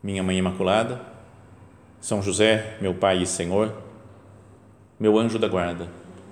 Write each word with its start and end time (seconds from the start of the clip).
Minha 0.00 0.22
Mãe 0.22 0.38
Imaculada, 0.38 1.00
são 2.00 2.22
José, 2.22 2.78
meu 2.80 2.94
Pai 2.94 3.22
e 3.22 3.26
Senhor, 3.26 3.74
meu 4.98 5.18
anjo 5.18 5.38
da 5.38 5.48
guarda, 5.48 5.88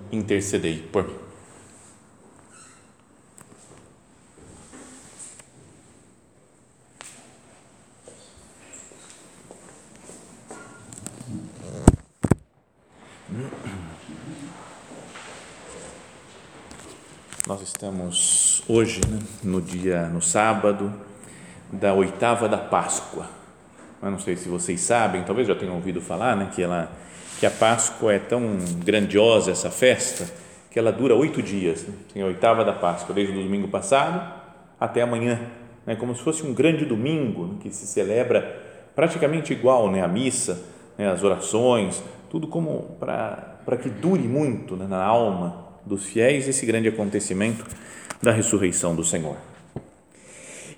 intercedei 0.09 0.77
por 0.77 1.05
mim. 1.05 1.15
Nós 17.45 17.61
estamos 17.61 18.63
hoje, 18.67 19.01
né, 19.09 19.19
no 19.43 19.61
dia, 19.61 20.07
no 20.07 20.21
sábado 20.21 20.93
da 21.71 21.93
oitava 21.93 22.47
da 22.47 22.57
Páscoa 22.57 23.37
eu 24.01 24.11
não 24.11 24.19
sei 24.19 24.35
se 24.35 24.47
vocês 24.47 24.79
sabem, 24.81 25.23
talvez 25.23 25.47
já 25.47 25.55
tenham 25.55 25.75
ouvido 25.75 25.99
falar, 25.99 26.35
né, 26.35 26.49
que, 26.53 26.61
ela, 26.61 26.91
que 27.39 27.45
a 27.45 27.51
Páscoa 27.51 28.13
é 28.13 28.19
tão 28.19 28.57
grandiosa, 28.83 29.51
essa 29.51 29.71
festa, 29.71 30.27
que 30.69 30.77
ela 30.77 30.91
dura 30.91 31.15
oito 31.15 31.41
dias. 31.41 31.83
Né? 31.83 31.93
Tem 32.13 32.21
a 32.21 32.25
oitava 32.25 32.63
da 32.63 32.73
Páscoa, 32.73 33.13
desde 33.15 33.35
o 33.35 33.43
domingo 33.43 33.67
passado 33.67 34.33
até 34.79 35.01
amanhã. 35.01 35.39
Né, 35.85 35.95
como 35.95 36.15
se 36.15 36.21
fosse 36.21 36.45
um 36.45 36.53
grande 36.53 36.85
domingo 36.85 37.47
né, 37.47 37.55
que 37.61 37.69
se 37.73 37.87
celebra 37.87 38.61
praticamente 38.95 39.53
igual 39.53 39.89
né, 39.89 40.03
a 40.03 40.07
missa, 40.07 40.63
né, 40.97 41.09
as 41.09 41.23
orações, 41.23 42.03
tudo 42.29 42.47
como 42.47 42.97
para 42.99 43.77
que 43.81 43.89
dure 43.89 44.23
muito 44.23 44.75
né, 44.75 44.85
na 44.87 45.03
alma 45.03 45.65
dos 45.85 46.05
fiéis 46.05 46.47
esse 46.47 46.65
grande 46.65 46.89
acontecimento 46.89 47.65
da 48.21 48.31
ressurreição 48.31 48.95
do 48.95 49.03
Senhor. 49.03 49.37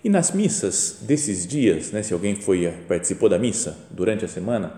E 0.03 0.09
nas 0.09 0.31
missas 0.31 0.99
desses 1.01 1.45
dias, 1.45 1.91
né, 1.91 2.01
se 2.01 2.13
alguém 2.13 2.35
foi 2.35 2.73
participou 2.87 3.27
da 3.27 3.37
missa 3.37 3.77
durante 3.91 4.23
a 4.23 4.27
semana, 4.27 4.73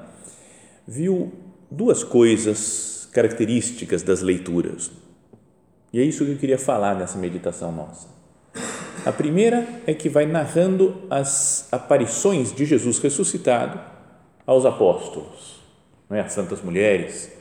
viu 0.88 1.31
duas 1.69 2.03
coisas 2.03 3.08
características 3.14 4.02
das 4.02 4.22
leituras. 4.22 4.92
E 5.94 5.99
é 5.99 6.03
isso 6.03 6.25
que 6.25 6.31
eu 6.31 6.38
queria 6.38 6.58
falar 6.58 6.95
nessa 6.95 7.17
meditação 7.17 7.72
nossa. 7.72 8.08
A 9.05 9.11
primeira 9.11 9.67
é 9.86 9.94
que 9.94 10.09
vai 10.09 10.25
narrando 10.25 11.03
as 11.09 11.67
aparições 11.72 12.53
de 12.53 12.66
Jesus 12.66 12.99
ressuscitado 12.99 13.80
aos 14.45 14.66
apóstolos, 14.66 15.61
né, 16.09 16.22
às 16.22 16.33
santas 16.33 16.61
mulheres. 16.61 17.31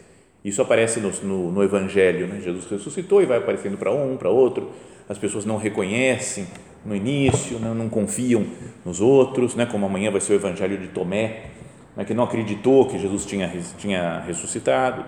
Isso 0.45 0.61
aparece 0.61 1.01
no, 1.01 1.11
no, 1.23 1.53
no 1.53 1.63
Evangelho. 1.63 2.27
Né? 2.27 2.41
Jesus 2.41 2.67
ressuscitou 2.67 3.23
e 3.23 3.27
vai 3.27 3.39
aparecendo 3.39 3.77
para 3.77 3.93
um, 3.93 4.17
para 4.17 4.31
outro. 4.31 4.71
As 5.09 5.19
pessoas 5.19 5.45
não 5.45 5.57
reconhecem 5.57 6.47
no 6.85 6.95
início, 6.97 7.59
né, 7.59 7.73
não 7.75 7.89
confiam 7.89 8.47
nos 8.85 9.01
outros, 9.01 9.55
né, 9.55 9.67
como 9.67 9.87
amanhã 9.87 10.11
vai 10.11 10.21
ser 10.21 10.33
o 10.33 10.37
evangelho 10.37 10.79
de 10.79 10.89
Tomé, 10.89 11.51
né, 11.97 12.05
que 12.05 12.15
não 12.15 12.25
acreditou 12.25 12.87
que 12.87 12.99
Jesus 12.99 13.27
tinha, 13.27 13.49
tinha 13.79 14.21
ressuscitado. 14.21 15.05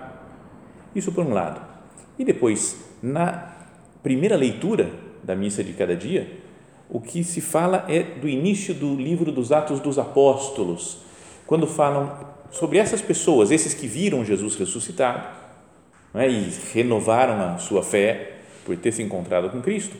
Isso 0.95 1.11
por 1.11 1.25
um 1.25 1.33
lado. 1.33 1.61
E 2.17 2.23
depois, 2.23 2.77
na 3.01 3.51
primeira 4.03 4.35
leitura 4.35 4.91
da 5.23 5.35
missa 5.35 5.63
de 5.63 5.73
cada 5.73 5.95
dia, 5.95 6.39
o 6.89 7.01
que 7.01 7.23
se 7.23 7.41
fala 7.41 7.85
é 7.87 8.03
do 8.03 8.27
início 8.29 8.73
do 8.73 8.95
livro 8.95 9.31
dos 9.31 9.51
Atos 9.51 9.79
dos 9.79 9.97
Apóstolos, 9.97 10.99
quando 11.47 11.65
falam 11.65 12.33
sobre 12.51 12.77
essas 12.77 13.01
pessoas, 13.01 13.49
esses 13.49 13.73
que 13.73 13.87
viram 13.87 14.23
Jesus 14.23 14.55
ressuscitado 14.55 15.27
né, 16.13 16.29
e 16.29 16.53
renovaram 16.71 17.55
a 17.55 17.57
sua 17.57 17.81
fé 17.81 18.33
por 18.63 18.77
ter 18.77 18.91
se 18.91 19.01
encontrado 19.01 19.49
com 19.49 19.59
Cristo 19.59 19.97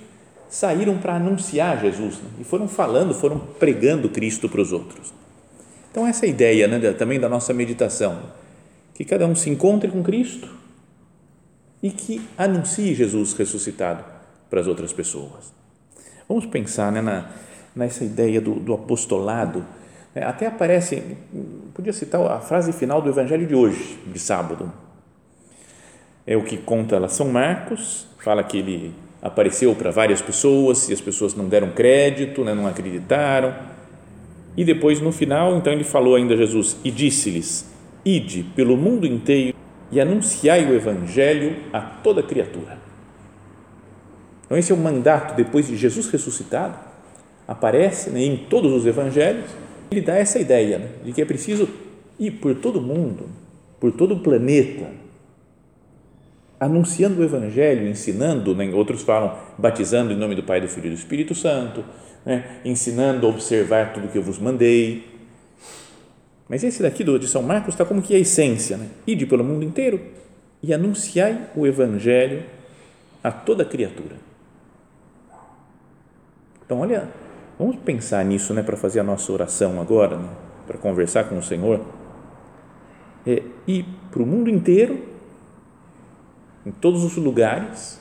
saíram 0.53 1.00
para 1.00 1.16
anunciar 1.16 1.81
Jesus 1.81 2.18
né? 2.18 2.30
e 2.40 2.44
foram 2.44 2.68
falando, 2.68 3.12
foram 3.16 3.40
pregando 3.40 4.08
Cristo 4.08 4.47
para 4.47 4.62
os 4.62 4.72
outros. 4.72 5.12
Então, 5.90 6.06
essa 6.06 6.25
é 6.25 6.28
a 6.28 6.30
ideia 6.30 6.68
né, 6.68 6.91
também 6.91 7.19
da 7.19 7.28
nossa 7.28 7.56
meditação, 7.56 8.22
que 8.94 9.03
cada 9.03 9.25
um 9.25 9.34
se 9.34 9.50
encontre 9.50 9.90
com 9.90 10.03
Cristo 10.03 10.47
e 11.81 11.90
que 11.90 12.22
anuncie 12.38 12.94
Jesus 12.94 13.34
ressuscitado 13.34 14.06
para 14.47 14.62
as 14.62 14.68
outras 14.68 14.94
pessoas. 14.94 15.52
Vamos 16.30 16.46
pensar 16.46 16.92
né, 16.92 17.02
na, 17.02 17.31
nessa 17.75 18.03
ideia 18.03 18.40
do, 18.40 18.53
do 18.53 18.75
apostolado. 18.75 19.66
Né? 20.13 20.24
Até 20.24 20.46
aparece, 20.46 21.18
podia 21.74 21.92
citar 21.92 22.22
a 22.30 22.40
frase 22.40 22.72
final 22.72 23.02
do 23.02 23.09
Evangelho 23.09 23.47
de 23.47 23.56
hoje, 23.56 23.97
de 24.06 24.19
sábado. 24.19 24.72
É 26.28 26.38
o 26.38 26.44
que 26.44 26.58
conta 26.58 27.00
lá 27.00 27.09
São 27.09 27.30
Marcos, 27.30 28.06
fala 28.19 28.44
que 28.44 28.59
ele 28.59 28.94
apareceu 29.23 29.73
para 29.73 29.89
várias 29.89 30.22
pessoas 30.22 30.89
e 30.89 30.94
as 30.94 31.00
pessoas 31.00 31.34
não 31.34 31.47
deram 31.47 31.72
crédito, 31.72 32.44
né, 32.44 32.53
não 32.53 32.67
acreditaram. 32.67 33.56
E 34.57 34.66
depois, 34.66 35.00
no 35.00 35.13
final, 35.13 35.56
então 35.56 35.72
ele 35.72 35.85
falou 35.85 36.16
ainda 36.16 36.35
Jesus 36.35 36.78
e 36.84 36.91
disse-lhes: 36.91 37.72
Ide 38.06 38.44
pelo 38.56 38.75
mundo 38.75 39.07
inteiro 39.07 39.56
e 39.89 40.01
anunciai 40.01 40.69
o 40.69 40.75
evangelho 40.75 41.56
a 41.72 41.79
toda 41.79 42.22
criatura. 42.22 42.78
Então, 44.45 44.57
esse 44.57 44.72
é 44.72 44.75
o 44.75 44.78
mandato 44.78 45.35
depois 45.35 45.67
de 45.67 45.78
Jesus 45.78 46.09
ressuscitado, 46.09 46.78
aparece 47.47 48.09
né, 48.09 48.22
em 48.22 48.35
todos 48.35 48.73
os 48.73 48.85
evangelhos. 48.85 49.45
Ele 49.89 50.01
dá 50.01 50.17
essa 50.17 50.38
ideia 50.38 50.79
né, 50.79 50.89
de 51.06 51.13
que 51.13 51.22
é 51.22 51.25
preciso 51.25 51.67
ir 52.19 52.31
por 52.31 52.53
todo 52.56 52.81
mundo, 52.81 53.29
por 53.79 53.91
todo 53.91 54.16
o 54.16 54.19
planeta, 54.19 55.03
anunciando 56.63 57.19
o 57.19 57.24
Evangelho, 57.24 57.88
ensinando, 57.88 58.56
né? 58.56 58.72
outros 58.74 59.01
falam 59.01 59.38
batizando 59.57 60.13
em 60.13 60.16
nome 60.16 60.34
do 60.34 60.44
Pai, 60.44 60.62
do 60.62 60.68
Filho 60.69 60.88
e 60.88 60.90
do 60.91 60.96
Espírito 60.96 61.35
Santo, 61.35 61.84
né? 62.25 62.62
ensinando 62.63 63.28
a 63.28 63.29
observar 63.29 63.91
tudo 63.91 64.07
que 64.07 64.18
eu 64.18 64.24
vos 64.24 64.40
mandei. 64.40 65.03
Mas 66.47 66.63
esse 66.63 66.81
daqui 66.81 67.03
do, 67.03 67.19
de 67.19 67.28
São 67.28 67.44
Marcos 67.44 67.74
está 67.74 67.84
como 67.84 68.01
que 68.01 68.16
a 68.16 68.19
essência, 68.19 68.78
né? 68.78 68.88
ide 69.06 69.25
pelo 69.25 69.44
mundo 69.44 69.66
inteiro 69.66 70.00
e 70.62 70.74
anunciai 70.74 71.50
o 71.53 71.68
Evangelho 71.68 72.44
a 73.22 73.30
toda 73.30 73.66
criatura. 73.66 74.16
Então, 76.66 76.80
olha, 76.80 77.09
vamos 77.59 77.75
pensar 77.78 78.24
nisso 78.24 78.53
né, 78.53 78.63
para 78.63 78.78
fazer 78.78 79.01
a 79.01 79.03
nossa 79.03 79.30
oração 79.34 79.81
agora, 79.81 80.16
né, 80.16 80.30
para 80.66 80.78
conversar 80.78 81.25
com 81.25 81.38
o 81.38 81.44
Senhor. 81.44 81.81
É, 83.28 83.44
ir 83.68 83.85
para 84.12 84.24
o 84.24 84.25
mundo 84.25 84.50
inteiro 84.50 85.12
em 86.66 86.72
todos 86.72 87.03
os 87.03 87.16
lugares 87.18 88.00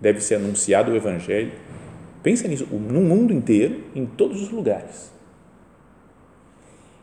deve 0.00 0.20
ser 0.20 0.36
anunciado 0.36 0.92
o 0.92 0.96
Evangelho. 0.96 1.52
Pensa 2.22 2.46
nisso, 2.48 2.66
no 2.66 3.00
mundo 3.00 3.32
inteiro, 3.32 3.84
em 3.94 4.06
todos 4.06 4.42
os 4.42 4.50
lugares. 4.50 5.12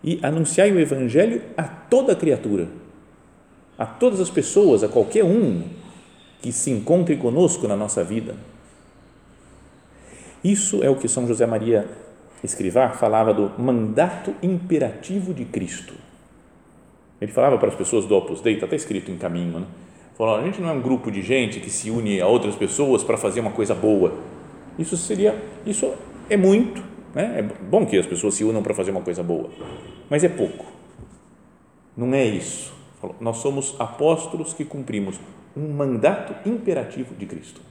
E 0.03 0.19
anunciar 0.21 0.69
o 0.69 0.79
Evangelho 0.79 1.41
a 1.55 1.63
toda 1.63 2.15
criatura, 2.15 2.67
a 3.77 3.85
todas 3.85 4.19
as 4.19 4.29
pessoas, 4.29 4.83
a 4.83 4.89
qualquer 4.89 5.23
um 5.23 5.63
que 6.41 6.51
se 6.51 6.69
encontre 6.71 7.15
conosco 7.15 7.67
na 7.67 7.75
nossa 7.75 8.03
vida. 8.03 8.35
Isso 10.43 10.83
é 10.83 10.89
o 10.89 10.97
que 10.97 11.07
São 11.07 11.25
José 11.25 11.45
Maria 11.45 11.87
Escrivá 12.43 12.89
falava 12.89 13.33
do 13.33 13.49
mandato 13.57 14.35
imperativo 14.43 15.33
de 15.33 15.45
Cristo. 15.45 15.93
Ele 17.21 17.31
falava 17.31 17.57
para 17.57 17.69
as 17.69 17.75
pessoas 17.75 18.05
do 18.05 18.13
Opus 18.15 18.41
Dei, 18.41 18.55
está 18.55 18.75
escrito 18.75 19.09
em 19.09 19.17
caminho, 19.17 19.61
né? 19.61 19.65
Falou, 20.15 20.35
a 20.35 20.43
gente 20.43 20.61
não 20.61 20.69
é 20.69 20.71
um 20.73 20.81
grupo 20.81 21.11
de 21.11 21.21
gente 21.21 21.59
que 21.59 21.69
se 21.69 21.89
une 21.89 22.21
a 22.21 22.27
outras 22.27 22.55
pessoas 22.55 23.03
para 23.03 23.17
fazer 23.17 23.39
uma 23.39 23.51
coisa 23.51 23.73
boa. 23.73 24.13
Isso 24.77 24.95
seria, 24.95 25.41
isso 25.65 25.91
é 26.29 26.37
muito, 26.37 26.83
né? 27.15 27.39
É 27.39 27.41
bom 27.41 27.85
que 27.85 27.97
as 27.97 28.05
pessoas 28.05 28.35
se 28.35 28.43
unam 28.43 28.61
para 28.61 28.73
fazer 28.73 28.91
uma 28.91 29.01
coisa 29.01 29.23
boa, 29.23 29.49
mas 30.09 30.23
é 30.23 30.29
pouco. 30.29 30.65
Não 31.97 32.13
é 32.13 32.25
isso. 32.25 32.73
Falou, 33.01 33.15
nós 33.19 33.37
somos 33.37 33.75
apóstolos 33.79 34.53
que 34.53 34.63
cumprimos 34.63 35.19
um 35.57 35.67
mandato 35.69 36.47
imperativo 36.47 37.15
de 37.15 37.25
Cristo. 37.25 37.61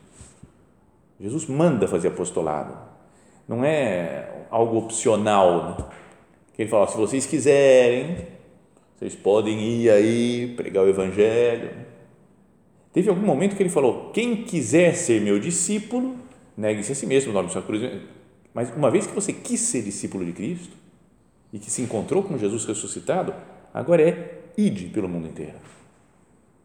Jesus 1.21 1.47
manda 1.47 1.87
fazer 1.87 2.09
apostolado. 2.09 2.77
Não 3.49 3.65
é 3.65 4.29
algo 4.51 4.79
opcional. 4.79 5.77
Né? 5.79 5.85
Ele 6.59 6.69
fala, 6.69 6.89
se 6.89 6.97
vocês 6.97 7.25
quiserem, 7.27 8.27
vocês 8.97 9.15
podem 9.15 9.61
ir 9.61 9.91
aí 9.91 10.55
pregar 10.57 10.85
o 10.85 10.89
evangelho 10.89 11.92
Teve 12.93 13.09
algum 13.09 13.27
momento 13.27 13.57
que 13.57 13.63
ele 13.63 13.71
falou: 13.71 14.11
quem 14.13 14.45
quiser 14.45 14.95
ser 14.95 15.21
meu 15.21 15.39
discípulo, 15.39 16.17
negue-se 16.57 16.93
a 16.93 16.95
si 16.95 17.07
mesmo, 17.07 17.33
nome 17.33 17.51
sua 17.51 17.63
cruz. 17.63 17.83
Mas 18.53 18.71
uma 18.77 18.91
vez 18.91 19.07
que 19.07 19.15
você 19.15 19.33
quis 19.33 19.61
ser 19.61 19.83
discípulo 19.83 20.25
de 20.25 20.33
Cristo, 20.33 20.77
e 21.53 21.59
que 21.59 21.71
se 21.71 21.83
encontrou 21.83 22.23
com 22.23 22.39
Jesus 22.39 22.65
ressuscitado, 22.65 23.35
agora 23.75 24.03
é 24.03 24.39
ide 24.57 24.87
pelo 24.87 25.09
mundo 25.09 25.29
inteiro. 25.29 25.55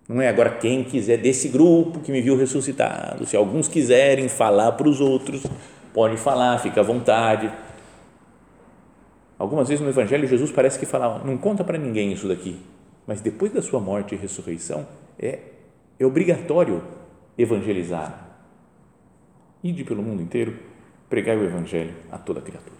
Não 0.07 0.21
é 0.21 0.29
agora 0.29 0.51
quem 0.51 0.85
quiser 0.85 1.17
desse 1.17 1.49
grupo 1.49 1.99
que 1.99 2.11
me 2.11 2.21
viu 2.21 2.37
ressuscitado. 2.37 3.25
Se 3.25 3.35
alguns 3.35 3.67
quiserem 3.67 4.29
falar 4.29 4.71
para 4.73 4.87
os 4.87 5.01
outros, 5.01 5.43
pode 5.93 6.15
falar, 6.15 6.57
fica 6.59 6.79
à 6.79 6.83
vontade. 6.83 7.51
Algumas 9.37 9.67
vezes 9.67 9.83
no 9.83 9.89
Evangelho 9.89 10.25
Jesus 10.25 10.49
parece 10.49 10.79
que 10.79 10.85
fala, 10.85 11.21
não 11.25 11.37
conta 11.37 11.63
para 11.63 11.77
ninguém 11.77 12.13
isso 12.13 12.27
daqui, 12.27 12.57
mas 13.05 13.19
depois 13.19 13.51
da 13.51 13.61
sua 13.61 13.81
morte 13.81 14.15
e 14.15 14.17
ressurreição 14.17 14.87
é, 15.19 15.39
é 15.99 16.05
obrigatório 16.05 16.83
evangelizar. 17.37 18.27
Ide 19.63 19.83
pelo 19.83 20.01
mundo 20.03 20.21
inteiro, 20.21 20.57
pregai 21.09 21.37
o 21.37 21.43
Evangelho 21.43 21.93
a 22.11 22.17
toda 22.17 22.41
criatura. 22.41 22.77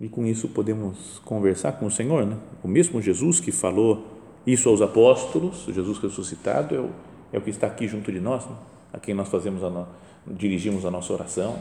E 0.00 0.08
com 0.08 0.26
isso 0.26 0.48
podemos 0.48 1.20
conversar 1.24 1.72
com 1.72 1.86
o 1.86 1.90
Senhor, 1.90 2.26
né? 2.26 2.36
O 2.62 2.68
mesmo 2.68 3.00
Jesus 3.00 3.40
que 3.40 3.52
falou 3.52 4.04
isso 4.46 4.68
aos 4.68 4.82
apóstolos, 4.82 5.64
Jesus 5.68 5.98
ressuscitado, 5.98 6.74
é 6.74 6.80
o, 6.80 6.90
é 7.32 7.38
o 7.38 7.40
que 7.40 7.50
está 7.50 7.66
aqui 7.66 7.88
junto 7.88 8.12
de 8.12 8.20
nós, 8.20 8.44
né? 8.44 8.56
a 8.92 8.98
quem 8.98 9.14
nós 9.14 9.28
fazemos 9.28 9.62
a 9.64 9.70
no, 9.70 9.86
dirigimos 10.26 10.84
a 10.84 10.90
nossa 10.90 11.12
oração. 11.12 11.58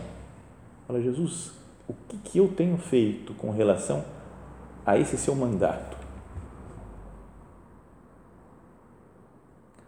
Fala, 0.88 1.02
Jesus, 1.02 1.52
o 1.88 1.94
que, 1.94 2.18
que 2.18 2.38
eu 2.40 2.48
tenho 2.48 2.78
feito 2.78 3.34
com 3.36 3.52
relação 3.52 4.04
a 4.86 4.98
esse 4.98 5.18
seu 5.18 5.36
mandato? 5.36 5.93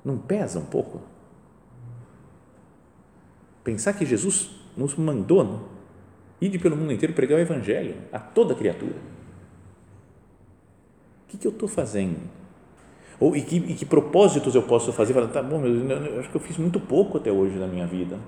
Não 0.05 0.17
pesa 0.19 0.59
um 0.59 0.65
pouco? 0.65 1.01
Pensar 3.63 3.93
que 3.93 4.05
Jesus 4.05 4.51
nos 4.77 4.95
mandou 4.95 5.43
né? 5.43 5.59
ir 6.39 6.59
pelo 6.59 6.77
mundo 6.77 6.93
inteiro 6.93 7.15
pregar 7.15 7.39
o 7.39 7.41
Evangelho 7.41 7.95
a 8.13 8.19
toda 8.19 8.53
criatura. 8.53 8.93
O 11.23 11.27
que, 11.27 11.37
que 11.39 11.47
eu 11.47 11.51
estou 11.51 11.67
fazendo? 11.67 12.19
Ou, 13.19 13.35
e, 13.35 13.41
que, 13.41 13.55
e 13.55 13.73
que 13.73 13.85
propósitos 13.85 14.53
eu 14.53 14.61
posso 14.61 14.93
fazer? 14.93 15.13
Falar, 15.13 15.27
tá 15.27 15.41
bom, 15.41 15.65
eu, 15.65 15.89
eu 15.89 16.19
acho 16.19 16.29
que 16.29 16.37
eu 16.37 16.41
fiz 16.41 16.57
muito 16.57 16.79
pouco 16.79 17.17
até 17.17 17.31
hoje 17.31 17.57
na 17.57 17.65
minha 17.65 17.87
vida. 17.87 18.19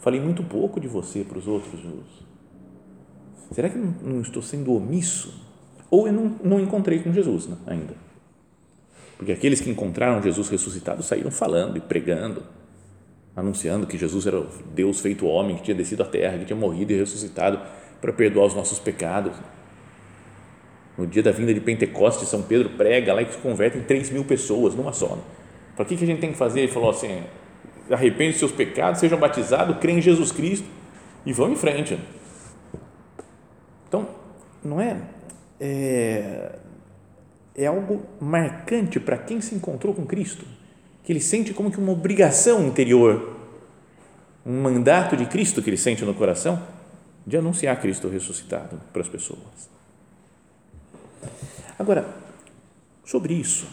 Falei 0.00 0.20
muito 0.20 0.42
pouco 0.42 0.78
de 0.78 0.86
você 0.88 1.24
para 1.24 1.38
os 1.38 1.48
outros, 1.48 1.80
Jesus. 1.80 2.24
Será 3.52 3.70
que 3.70 3.78
não, 3.78 3.94
não 4.02 4.20
estou 4.20 4.42
sendo 4.42 4.74
omisso? 4.74 5.42
Ou 5.90 6.06
eu 6.06 6.12
não, 6.12 6.36
não 6.42 6.60
encontrei 6.60 6.98
com 7.02 7.12
Jesus 7.12 7.46
né, 7.46 7.56
ainda? 7.66 7.94
Porque 9.24 9.32
aqueles 9.32 9.58
que 9.58 9.70
encontraram 9.70 10.22
Jesus 10.22 10.50
ressuscitado 10.50 11.02
saíram 11.02 11.30
falando 11.30 11.78
e 11.78 11.80
pregando, 11.80 12.42
anunciando 13.34 13.86
que 13.86 13.96
Jesus 13.96 14.26
era 14.26 14.46
Deus 14.74 15.00
feito 15.00 15.24
homem, 15.24 15.56
que 15.56 15.62
tinha 15.62 15.74
descido 15.74 16.02
à 16.02 16.06
terra, 16.06 16.36
que 16.36 16.44
tinha 16.44 16.58
morrido 16.58 16.92
e 16.92 16.96
ressuscitado 16.98 17.58
para 18.02 18.12
perdoar 18.12 18.48
os 18.48 18.54
nossos 18.54 18.78
pecados 18.78 19.34
no 20.98 21.06
dia 21.06 21.22
da 21.22 21.30
vinda 21.30 21.54
de 21.54 21.60
Pentecostes, 21.60 22.28
São 22.28 22.42
Pedro 22.42 22.68
prega 22.76 23.14
lá 23.14 23.22
e 23.22 23.32
se 23.32 23.38
converte 23.38 23.78
em 23.78 23.82
3 23.82 24.10
mil 24.10 24.26
pessoas 24.26 24.74
numa 24.74 24.92
só. 24.92 25.18
Para 25.74 25.86
que, 25.86 25.96
que 25.96 26.04
a 26.04 26.06
gente 26.06 26.20
tem 26.20 26.32
que 26.32 26.36
fazer? 26.36 26.60
Ele 26.60 26.70
falou 26.70 26.90
assim: 26.90 27.22
arrepende 27.90 28.32
dos 28.32 28.40
seus 28.40 28.52
pecados, 28.52 29.00
sejam 29.00 29.18
batizados, 29.18 29.78
crê 29.78 29.92
em 29.92 30.02
Jesus 30.02 30.32
Cristo 30.32 30.68
e 31.24 31.32
vão 31.32 31.50
em 31.50 31.56
frente. 31.56 31.98
Então, 33.88 34.06
não 34.62 34.78
é, 34.78 35.00
é, 35.58 36.58
é 37.54 37.66
algo 37.66 38.04
marcante 38.20 38.98
para 38.98 39.16
quem 39.16 39.40
se 39.40 39.54
encontrou 39.54 39.94
com 39.94 40.04
Cristo, 40.04 40.44
que 41.04 41.12
ele 41.12 41.20
sente 41.20 41.54
como 41.54 41.70
que 41.70 41.78
uma 41.78 41.92
obrigação 41.92 42.66
interior, 42.66 43.36
um 44.44 44.62
mandato 44.62 45.16
de 45.16 45.26
Cristo 45.26 45.62
que 45.62 45.70
ele 45.70 45.76
sente 45.76 46.04
no 46.04 46.14
coração 46.14 46.60
de 47.26 47.36
anunciar 47.36 47.80
Cristo 47.80 48.08
ressuscitado 48.08 48.80
para 48.92 49.02
as 49.02 49.08
pessoas. 49.08 49.70
Agora, 51.78 52.06
sobre 53.04 53.34
isso, 53.34 53.66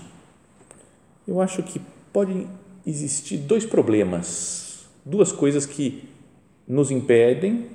eu 1.27 1.41
acho 1.41 1.61
que 1.63 1.81
podem 2.11 2.47
existir 2.85 3.37
dois 3.37 3.65
problemas, 3.65 4.85
duas 5.05 5.31
coisas 5.31 5.65
que 5.65 6.09
nos 6.67 6.91
impedem, 6.91 7.67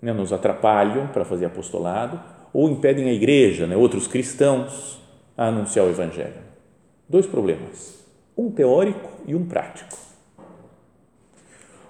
né, 0.00 0.12
nos 0.12 0.32
atrapalham 0.32 1.06
para 1.08 1.24
fazer 1.24 1.46
apostolado, 1.46 2.20
ou 2.52 2.68
impedem 2.68 3.08
a 3.08 3.12
igreja, 3.12 3.66
né, 3.66 3.76
outros 3.76 4.06
cristãos, 4.06 5.01
a 5.36 5.46
anunciar 5.46 5.86
o 5.86 5.90
Evangelho. 5.90 6.40
Dois 7.08 7.26
problemas, 7.26 8.04
um 8.36 8.50
teórico 8.50 9.10
e 9.26 9.34
um 9.34 9.44
prático. 9.44 9.96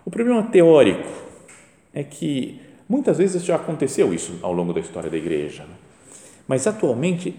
O 0.05 0.11
problema 0.11 0.43
teórico 0.45 1.09
é 1.93 2.03
que 2.03 2.61
muitas 2.89 3.19
vezes 3.19 3.45
já 3.45 3.57
aconteceu 3.57 4.13
isso 4.13 4.39
ao 4.43 4.53
longo 4.53 4.73
da 4.73 4.81
história 4.81 5.09
da 5.09 5.17
igreja, 5.17 5.65
né? 5.65 5.75
mas 6.47 6.67
atualmente 6.67 7.35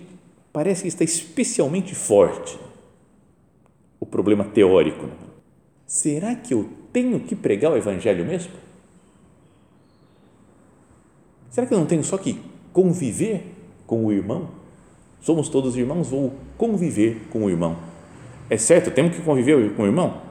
parece 0.52 0.84
que 0.84 0.88
está 0.88 1.04
especialmente 1.04 1.94
forte 1.94 2.58
o 4.00 4.06
problema 4.06 4.44
teórico. 4.44 5.10
Será 5.86 6.36
que 6.36 6.54
eu 6.54 6.70
tenho 6.92 7.20
que 7.20 7.36
pregar 7.36 7.72
o 7.72 7.78
Evangelho 7.78 8.26
mesmo? 8.26 8.54
Será 11.50 11.68
que 11.68 11.74
eu 11.74 11.78
não 11.78 11.86
tenho 11.86 12.04
só 12.04 12.18
que 12.18 12.42
conviver 12.72 13.46
com 13.86 14.06
o 14.06 14.12
irmão? 14.12 14.50
Somos 15.24 15.48
todos 15.48 15.78
irmãos, 15.78 16.10
vou 16.10 16.34
conviver 16.58 17.28
com 17.30 17.46
o 17.46 17.50
irmão. 17.50 17.78
É 18.50 18.58
certo, 18.58 18.92
temos 18.92 19.16
que 19.16 19.22
conviver 19.22 19.74
com 19.74 19.84
o 19.84 19.86
irmão, 19.86 20.22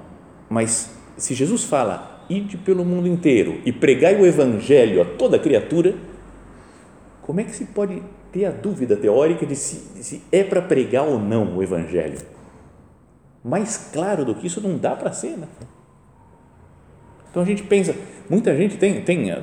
mas 0.50 0.90
se 1.16 1.34
Jesus 1.34 1.64
fala, 1.64 2.22
ide 2.28 2.58
pelo 2.58 2.84
mundo 2.84 3.08
inteiro 3.08 3.58
e 3.64 3.72
pregai 3.72 4.20
o 4.20 4.26
Evangelho 4.26 5.00
a 5.00 5.06
toda 5.06 5.38
criatura, 5.38 5.94
como 7.22 7.40
é 7.40 7.44
que 7.44 7.56
se 7.56 7.64
pode 7.64 8.02
ter 8.30 8.44
a 8.44 8.50
dúvida 8.50 8.94
teórica 8.94 9.46
de 9.46 9.56
se, 9.56 10.02
se 10.02 10.22
é 10.30 10.44
para 10.44 10.60
pregar 10.60 11.04
ou 11.04 11.18
não 11.18 11.56
o 11.56 11.62
Evangelho. 11.62 12.18
Mais 13.42 13.90
claro 13.94 14.26
do 14.26 14.34
que 14.34 14.46
isso 14.46 14.60
não 14.60 14.76
dá 14.76 14.94
para 14.94 15.10
ser. 15.10 15.38
Né? 15.38 15.48
Então 17.30 17.42
a 17.42 17.46
gente 17.46 17.62
pensa, 17.62 17.96
muita 18.28 18.54
gente 18.54 18.76
tem, 18.76 19.00
tem 19.00 19.34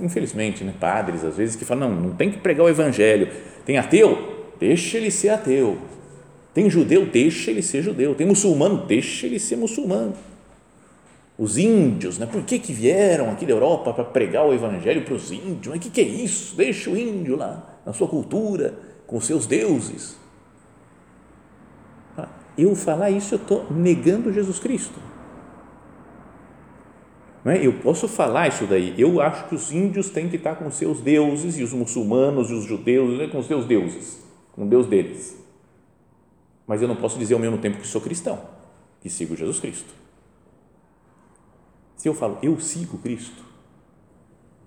infelizmente, 0.00 0.64
né, 0.64 0.74
padres 0.80 1.22
às 1.22 1.36
vezes 1.36 1.54
que 1.54 1.64
falam, 1.64 1.88
não, 1.88 2.00
não 2.00 2.16
tem 2.16 2.32
que 2.32 2.38
pregar 2.38 2.66
o 2.66 2.68
Evangelho. 2.68 3.28
Tem 3.64 3.78
ateu? 3.78 4.27
Deixa 4.58 4.96
ele 4.96 5.10
ser 5.10 5.30
ateu. 5.30 5.78
Tem 6.52 6.68
judeu? 6.68 7.06
Deixa 7.06 7.50
ele 7.50 7.62
ser 7.62 7.82
judeu. 7.82 8.14
Tem 8.14 8.26
muçulmano? 8.26 8.84
Deixa 8.86 9.26
ele 9.26 9.38
ser 9.38 9.56
muçulmano. 9.56 10.14
Os 11.38 11.56
índios, 11.56 12.18
né? 12.18 12.26
por 12.26 12.42
que, 12.42 12.58
que 12.58 12.72
vieram 12.72 13.30
aqui 13.30 13.46
da 13.46 13.52
Europa 13.52 13.92
para 13.92 14.04
pregar 14.04 14.44
o 14.44 14.52
Evangelho 14.52 15.04
para 15.04 15.14
os 15.14 15.30
índios? 15.30 15.76
O 15.76 15.78
que, 15.78 15.88
que 15.88 16.00
é 16.00 16.04
isso? 16.04 16.56
Deixa 16.56 16.90
o 16.90 16.96
índio 16.96 17.36
lá 17.36 17.80
na 17.86 17.92
sua 17.92 18.08
cultura, 18.08 18.74
com 19.06 19.20
seus 19.20 19.46
deuses. 19.46 20.16
Ah, 22.16 22.28
eu 22.58 22.74
falar 22.74 23.10
isso, 23.10 23.34
eu 23.34 23.38
estou 23.38 23.66
negando 23.70 24.32
Jesus 24.32 24.58
Cristo. 24.58 24.98
Não 27.44 27.52
é? 27.52 27.64
Eu 27.64 27.72
posso 27.74 28.08
falar 28.08 28.48
isso 28.48 28.66
daí. 28.66 28.94
Eu 28.98 29.20
acho 29.20 29.48
que 29.48 29.54
os 29.54 29.72
índios 29.72 30.10
têm 30.10 30.28
que 30.28 30.36
estar 30.36 30.56
com 30.56 30.70
seus 30.70 31.00
deuses 31.00 31.56
e 31.56 31.62
os 31.62 31.72
muçulmanos 31.72 32.50
e 32.50 32.52
os 32.52 32.64
judeus 32.64 33.16
né, 33.16 33.28
com 33.28 33.38
os 33.38 33.46
seus 33.46 33.64
deuses, 33.64 34.20
o 34.64 34.66
Deus 34.66 34.86
deles. 34.86 35.36
Mas 36.66 36.82
eu 36.82 36.88
não 36.88 36.96
posso 36.96 37.18
dizer 37.18 37.34
ao 37.34 37.40
mesmo 37.40 37.58
tempo 37.58 37.78
que 37.78 37.86
sou 37.86 38.00
cristão, 38.00 38.40
que 39.00 39.08
sigo 39.08 39.36
Jesus 39.36 39.60
Cristo. 39.60 39.92
Se 41.96 42.08
eu 42.08 42.14
falo, 42.14 42.38
eu 42.42 42.58
sigo 42.60 42.98
Cristo 42.98 43.42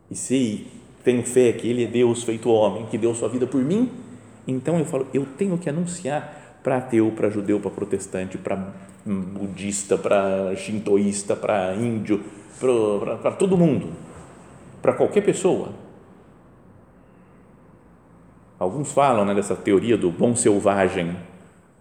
e 0.09 0.15
sei 0.15 0.67
tenho 1.03 1.23
fé 1.23 1.51
que 1.53 1.67
Ele 1.67 1.83
é 1.83 1.87
Deus 1.87 2.23
feito 2.23 2.49
homem, 2.49 2.85
que 2.85 2.97
deu 2.97 3.13
sua 3.15 3.29
vida 3.29 3.47
por 3.47 3.61
mim, 3.61 3.89
então 4.47 4.77
eu 4.77 4.85
falo, 4.85 5.07
eu 5.13 5.25
tenho 5.37 5.57
que 5.57 5.69
anunciar 5.69 6.59
para 6.63 6.77
ateu, 6.77 7.11
para 7.11 7.29
judeu, 7.29 7.59
para 7.59 7.71
protestante, 7.71 8.37
para 8.37 8.73
budista, 9.05 9.97
para 9.97 10.55
shintoísta, 10.55 11.35
para 11.35 11.75
índio, 11.75 12.23
para 12.59 13.31
todo 13.31 13.57
mundo, 13.57 13.93
para 14.81 14.93
qualquer 14.93 15.21
pessoa. 15.21 15.69
Alguns 18.61 18.91
falam 18.91 19.25
né, 19.25 19.33
dessa 19.33 19.55
teoria 19.55 19.97
do 19.97 20.11
bom 20.11 20.35
selvagem, 20.35 21.17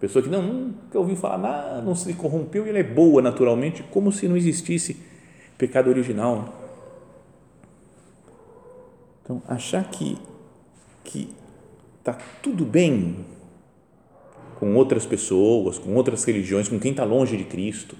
pessoa 0.01 0.23
que 0.23 0.31
não, 0.31 0.41
nunca 0.41 0.99
ouviu 0.99 1.15
falar 1.15 1.37
nada, 1.37 1.83
não 1.83 1.95
se 1.95 2.15
corrompeu 2.15 2.65
e 2.65 2.71
ela 2.71 2.79
é 2.79 2.83
boa 2.83 3.21
naturalmente, 3.21 3.83
como 3.91 4.11
se 4.11 4.27
não 4.27 4.35
existisse 4.35 4.97
pecado 5.59 5.91
original. 5.91 6.55
Então, 9.23 9.43
achar 9.47 9.91
que 9.91 10.17
que 11.05 11.29
está 11.99 12.17
tudo 12.43 12.65
bem 12.65 13.27
com 14.59 14.75
outras 14.75 15.05
pessoas, 15.05 15.79
com 15.79 15.95
outras 15.95 16.25
religiões, 16.25 16.67
com 16.67 16.81
quem 16.81 16.93
está 16.93 17.05
longe 17.05 17.37
de 17.37 17.45
Cristo. 17.45 17.95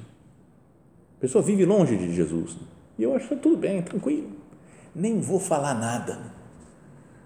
A 1.19 1.21
pessoa 1.21 1.45
vive 1.45 1.67
longe 1.67 1.99
de 1.99 2.15
Jesus. 2.15 2.57
E 2.99 3.03
eu 3.03 3.15
acho 3.15 3.29
que 3.29 3.35
está 3.35 3.43
tudo 3.43 3.59
bem, 3.59 3.83
tranquilo. 3.83 4.31
Nem 4.95 5.21
vou 5.21 5.39
falar 5.39 5.75
nada. 5.75 6.40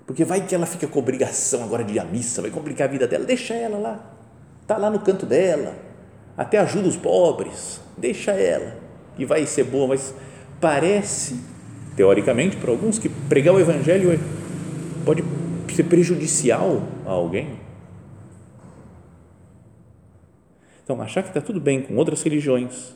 Porque 0.06 0.24
vai 0.24 0.46
que 0.46 0.54
ela 0.54 0.66
fica 0.66 0.86
com 0.86 0.98
obrigação 0.98 1.62
agora 1.62 1.82
de 1.82 1.94
ir 1.94 1.98
à 1.98 2.04
missa, 2.04 2.42
vai 2.42 2.50
complicar 2.50 2.88
a 2.88 2.90
vida 2.90 3.06
dela. 3.06 3.24
Deixa 3.24 3.54
ela 3.54 3.78
lá. 3.78 4.14
Está 4.60 4.76
lá 4.76 4.90
no 4.90 5.00
canto 5.00 5.24
dela. 5.24 5.74
Até 6.36 6.58
ajuda 6.58 6.88
os 6.88 6.96
pobres. 6.96 7.80
Deixa 7.96 8.32
ela. 8.32 8.76
E 9.18 9.24
vai 9.24 9.46
ser 9.46 9.64
boa, 9.64 9.88
mas 9.88 10.14
parece 10.60 11.38
teoricamente, 11.96 12.56
para 12.56 12.70
alguns, 12.70 12.98
que 12.98 13.08
pregar 13.08 13.54
o 13.54 13.60
Evangelho 13.60 14.12
é, 14.12 14.18
pode 15.04 15.22
ser 15.74 15.84
prejudicial 15.84 16.82
a 17.06 17.10
alguém. 17.10 17.58
Então, 20.82 21.00
achar 21.00 21.22
que 21.22 21.28
está 21.28 21.40
tudo 21.40 21.60
bem 21.60 21.80
com 21.80 21.96
outras 21.96 22.22
religiões, 22.22 22.94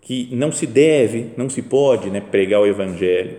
que 0.00 0.28
não 0.34 0.52
se 0.52 0.66
deve, 0.66 1.32
não 1.36 1.48
se 1.48 1.62
pode 1.62 2.10
né, 2.10 2.20
pregar 2.20 2.60
o 2.60 2.66
Evangelho, 2.66 3.38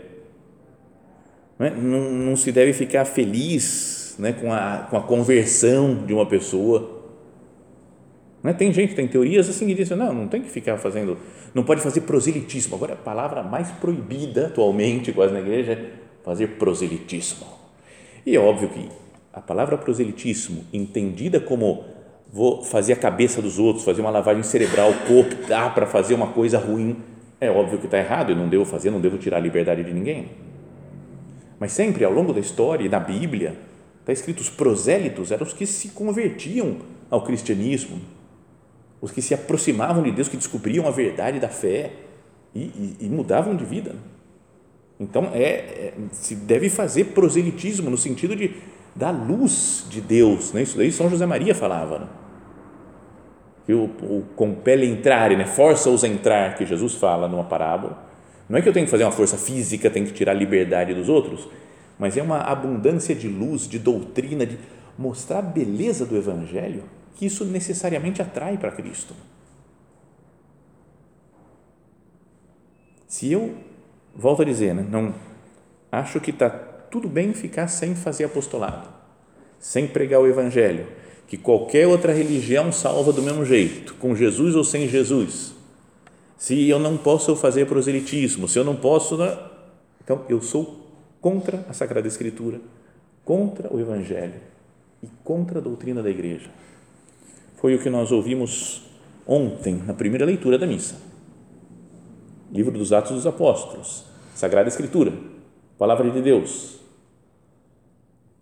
não, 1.59 1.65
é? 1.65 1.69
não, 1.71 2.11
não, 2.11 2.35
se 2.37 2.53
deve 2.53 2.71
ficar 2.71 3.03
feliz 3.03 4.15
né, 4.17 4.31
com, 4.31 4.53
a, 4.53 4.87
com 4.89 4.95
a 4.95 5.01
conversão 5.01 6.05
de 6.05 6.13
uma 6.13 6.25
pessoa. 6.25 6.97
Não 8.41 8.49
é? 8.49 8.53
Tem 8.53 8.71
gente, 8.71 8.95
tem 8.95 9.05
teorias 9.09 9.49
assim 9.49 9.67
que 9.67 9.75
dizem, 9.75 9.97
não, 9.97 10.13
não 10.13 10.27
tem 10.29 10.41
que 10.41 10.49
ficar 10.49 10.77
fazendo, 10.77 11.17
não 11.53 11.63
pode 11.63 11.81
fazer 11.81 12.01
proselitismo. 12.01 12.75
Agora, 12.75 12.93
a 12.93 12.97
palavra 12.97 13.43
mais 13.43 13.69
proibida 13.71 14.47
atualmente 14.47 15.11
quase 15.11 15.33
na 15.33 15.41
igreja 15.41 15.73
é 15.73 15.85
fazer 16.23 16.47
proselitismo. 16.57 17.45
E 18.25 18.37
é 18.37 18.39
óbvio 18.39 18.69
que 18.69 18.87
a 19.33 19.41
palavra 19.41 19.77
proselitismo, 19.77 20.63
entendida 20.71 21.41
como 21.41 21.83
vou 22.31 22.63
fazer 22.63 22.93
a 22.93 22.95
cabeça 22.95 23.41
dos 23.41 23.59
outros, 23.59 23.83
fazer 23.83 23.99
uma 23.99 24.09
lavagem 24.09 24.43
cerebral, 24.43 24.93
cooptar 25.07 25.73
para 25.73 25.85
fazer 25.85 26.13
uma 26.13 26.27
coisa 26.27 26.57
ruim, 26.57 26.95
é 27.41 27.49
óbvio 27.49 27.79
que 27.79 27.85
está 27.85 27.97
errado, 27.97 28.31
eu 28.31 28.35
não 28.35 28.47
devo 28.47 28.63
fazer, 28.63 28.91
não 28.91 29.01
devo 29.01 29.17
tirar 29.17 29.37
a 29.37 29.39
liberdade 29.39 29.83
de 29.83 29.93
ninguém. 29.93 30.29
Mas 31.59 31.71
sempre 31.71 32.05
ao 32.05 32.11
longo 32.11 32.33
da 32.33 32.39
história 32.39 32.85
e 32.85 32.89
na 32.89 32.99
Bíblia, 32.99 33.57
está 33.99 34.13
escrito: 34.13 34.39
os 34.39 34.49
prosélitos 34.49 35.31
eram 35.31 35.45
os 35.45 35.53
que 35.53 35.65
se 35.65 35.89
convertiam 35.89 36.77
ao 37.09 37.23
cristianismo, 37.23 37.99
os 39.01 39.11
que 39.11 39.21
se 39.21 39.33
aproximavam 39.33 40.03
de 40.03 40.11
Deus, 40.11 40.27
que 40.27 40.37
descobriam 40.37 40.87
a 40.87 40.91
verdade 40.91 41.39
da 41.39 41.49
fé 41.49 41.91
e, 42.55 42.61
e, 42.61 42.97
e 43.01 43.09
mudavam 43.09 43.55
de 43.55 43.65
vida. 43.65 43.95
Então, 44.99 45.31
é, 45.33 45.43
é, 45.43 45.93
se 46.11 46.35
deve 46.35 46.69
fazer 46.69 47.05
proselitismo 47.05 47.89
no 47.89 47.97
sentido 47.97 48.35
de 48.35 48.53
da 48.95 49.11
luz 49.11 49.85
de 49.89 50.01
Deus. 50.01 50.51
Né? 50.51 50.63
Isso 50.63 50.77
daí 50.77 50.91
São 50.91 51.09
José 51.09 51.25
Maria 51.25 51.55
falava. 51.55 51.99
Né? 51.99 52.07
Que 53.65 53.73
o, 53.73 53.85
o 53.85 54.25
compele 54.35 54.85
entrar, 54.85 55.29
né? 55.31 55.45
força-os 55.45 56.03
a 56.03 56.07
entrar, 56.07 56.55
que 56.55 56.65
Jesus 56.65 56.95
fala 56.95 57.27
numa 57.27 57.45
parábola. 57.45 58.08
Não 58.49 58.57
é 58.57 58.61
que 58.63 58.67
eu 58.67 58.73
tenho 58.73 58.87
que 58.87 58.91
fazer 58.91 59.03
uma 59.03 59.11
força 59.11 59.37
física, 59.37 59.91
tenho 59.91 60.07
que 60.07 60.13
tirar 60.13 60.31
a 60.31 60.35
liberdade 60.35 60.93
dos 60.93 61.07
outros, 61.07 61.47
mas 61.99 62.17
é 62.17 62.23
uma 62.23 62.39
abundância 62.39 63.13
de 63.13 63.27
luz, 63.27 63.67
de 63.67 63.77
doutrina, 63.77 64.43
de 64.43 64.57
mostrar 64.97 65.39
a 65.39 65.43
beleza 65.43 66.03
do 66.03 66.17
Evangelho, 66.17 66.83
que 67.15 67.27
isso 67.27 67.45
necessariamente 67.45 68.21
atrai 68.21 68.57
para 68.57 68.71
Cristo. 68.71 69.13
Se 73.07 73.31
eu, 73.31 73.55
volto 74.15 74.41
a 74.41 74.45
dizer, 74.45 74.73
né, 74.73 74.85
não 74.89 75.13
acho 75.91 76.19
que 76.19 76.31
está 76.31 76.49
tudo 76.49 77.07
bem 77.07 77.33
ficar 77.33 77.67
sem 77.67 77.93
fazer 77.93 78.23
apostolado, 78.23 78.89
sem 79.59 79.87
pregar 79.87 80.21
o 80.21 80.27
Evangelho, 80.27 80.87
que 81.27 81.37
qualquer 81.37 81.85
outra 81.85 82.11
religião 82.11 82.71
salva 82.71 83.13
do 83.13 83.21
mesmo 83.21 83.45
jeito, 83.45 83.93
com 83.95 84.15
Jesus 84.15 84.55
ou 84.55 84.63
sem 84.63 84.87
Jesus. 84.87 85.58
Se 86.39 86.69
eu 86.69 86.79
não 86.79 86.95
posso 86.95 87.35
fazer 87.35 87.65
proselitismo, 87.65 88.47
se 88.47 88.57
eu 88.57 88.63
não 88.63 88.77
posso. 88.77 89.17
Né? 89.17 89.37
Então, 90.01 90.23
eu 90.29 90.41
sou 90.41 90.87
contra 91.19 91.65
a 91.67 91.73
Sagrada 91.73 92.07
Escritura, 92.07 92.61
contra 93.25 93.71
o 93.71 93.77
Evangelho 93.77 94.39
e 95.03 95.07
contra 95.21 95.59
a 95.59 95.61
doutrina 95.61 96.01
da 96.01 96.09
igreja. 96.09 96.49
Foi 97.57 97.75
o 97.75 97.79
que 97.79 97.89
nós 97.89 98.09
ouvimos 98.13 98.83
ontem, 99.27 99.83
na 99.85 99.93
primeira 99.93 100.25
leitura 100.25 100.57
da 100.57 100.65
missa. 100.65 100.95
Livro 102.49 102.71
dos 102.71 102.93
Atos 102.93 103.11
dos 103.11 103.27
Apóstolos, 103.27 104.05
Sagrada 104.33 104.69
Escritura, 104.69 105.13
Palavra 105.77 106.09
de 106.09 106.21
Deus, 106.21 106.79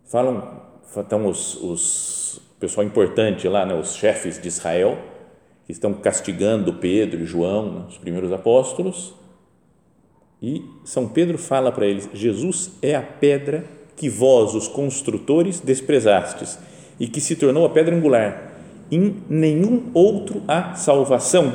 falam, 0.06 0.62
então 0.96 1.25
os, 1.25 1.56
os 1.62 2.42
pessoal 2.60 2.86
importante 2.86 3.48
lá, 3.48 3.66
né, 3.66 3.74
os 3.74 3.96
chefes 3.96 4.39
de 4.39 4.48
Israel, 4.48 4.98
que 5.67 5.74
estão 5.74 5.93
castigando 5.93 6.75
Pedro 6.75 7.21
e 7.21 7.25
João, 7.25 7.71
né, 7.71 7.86
os 7.89 7.97
primeiros 7.97 8.31
apóstolos, 8.31 9.13
e 10.41 10.63
São 10.86 11.09
Pedro 11.09 11.38
fala 11.38 11.74
para 11.74 11.86
eles: 11.86 12.09
Jesus 12.13 12.71
é 12.81 12.95
a 12.95 13.01
pedra 13.01 13.65
que 13.97 14.09
vós, 14.09 14.55
os 14.55 14.67
construtores, 14.67 15.59
desprezastes 15.59 16.57
e 16.97 17.07
que 17.07 17.19
se 17.19 17.36
tornou 17.36 17.65
a 17.65 17.69
pedra 17.69 17.93
angular. 17.93 18.53
Em 18.89 19.17
nenhum 19.29 19.91
outro 19.93 20.41
há 20.47 20.74
salvação, 20.75 21.53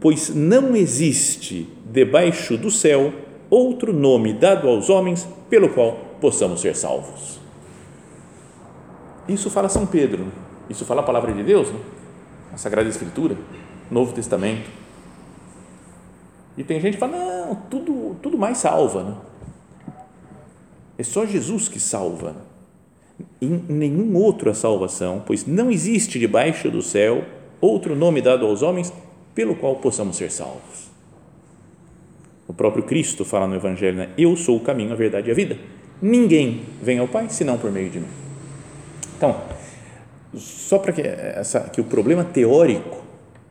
pois 0.00 0.32
não 0.32 0.76
existe 0.76 1.66
debaixo 1.90 2.56
do 2.56 2.70
céu 2.70 3.12
outro 3.48 3.92
nome 3.92 4.32
dado 4.32 4.68
aos 4.68 4.88
homens 4.88 5.26
pelo 5.48 5.70
qual 5.70 5.96
possamos 6.20 6.60
ser 6.60 6.76
salvos. 6.76 7.40
Isso 9.28 9.50
fala 9.50 9.68
São 9.68 9.86
Pedro, 9.86 10.26
isso 10.68 10.84
fala 10.84 11.00
a 11.00 11.04
palavra 11.04 11.32
de 11.32 11.42
Deus, 11.42 11.68
né? 11.72 11.80
A 12.52 12.56
Sagrada 12.56 12.88
Escritura, 12.88 13.36
Novo 13.90 14.12
Testamento. 14.12 14.68
E 16.56 16.64
tem 16.64 16.80
gente 16.80 16.94
que 16.94 17.00
fala, 17.00 17.16
não, 17.16 17.54
tudo, 17.54 18.16
tudo 18.22 18.36
mais 18.36 18.58
salva. 18.58 19.04
Né? 19.04 19.14
É 20.98 21.02
só 21.02 21.24
Jesus 21.24 21.68
que 21.68 21.80
salva. 21.80 22.36
Em 23.40 23.64
nenhum 23.68 24.16
outro 24.16 24.50
a 24.50 24.54
salvação, 24.54 25.22
pois 25.24 25.46
não 25.46 25.70
existe 25.70 26.18
debaixo 26.18 26.70
do 26.70 26.82
céu 26.82 27.24
outro 27.60 27.94
nome 27.94 28.22
dado 28.22 28.46
aos 28.46 28.62
homens 28.62 28.92
pelo 29.34 29.54
qual 29.54 29.76
possamos 29.76 30.16
ser 30.16 30.30
salvos. 30.30 30.90
O 32.48 32.52
próprio 32.52 32.82
Cristo 32.82 33.24
fala 33.24 33.46
no 33.46 33.54
Evangelho, 33.54 33.96
né? 33.96 34.10
eu 34.18 34.36
sou 34.36 34.56
o 34.56 34.60
caminho, 34.60 34.92
a 34.92 34.96
verdade 34.96 35.28
e 35.28 35.30
a 35.30 35.34
vida. 35.34 35.56
Ninguém 36.02 36.62
vem 36.82 36.98
ao 36.98 37.06
Pai 37.06 37.28
senão 37.28 37.56
por 37.58 37.70
meio 37.70 37.90
de 37.90 38.00
mim. 38.00 38.08
Então, 39.16 39.40
só 40.34 40.78
para 40.78 40.92
que, 40.92 41.02
que 41.72 41.80
o 41.80 41.84
problema 41.84 42.24
teórico 42.24 43.02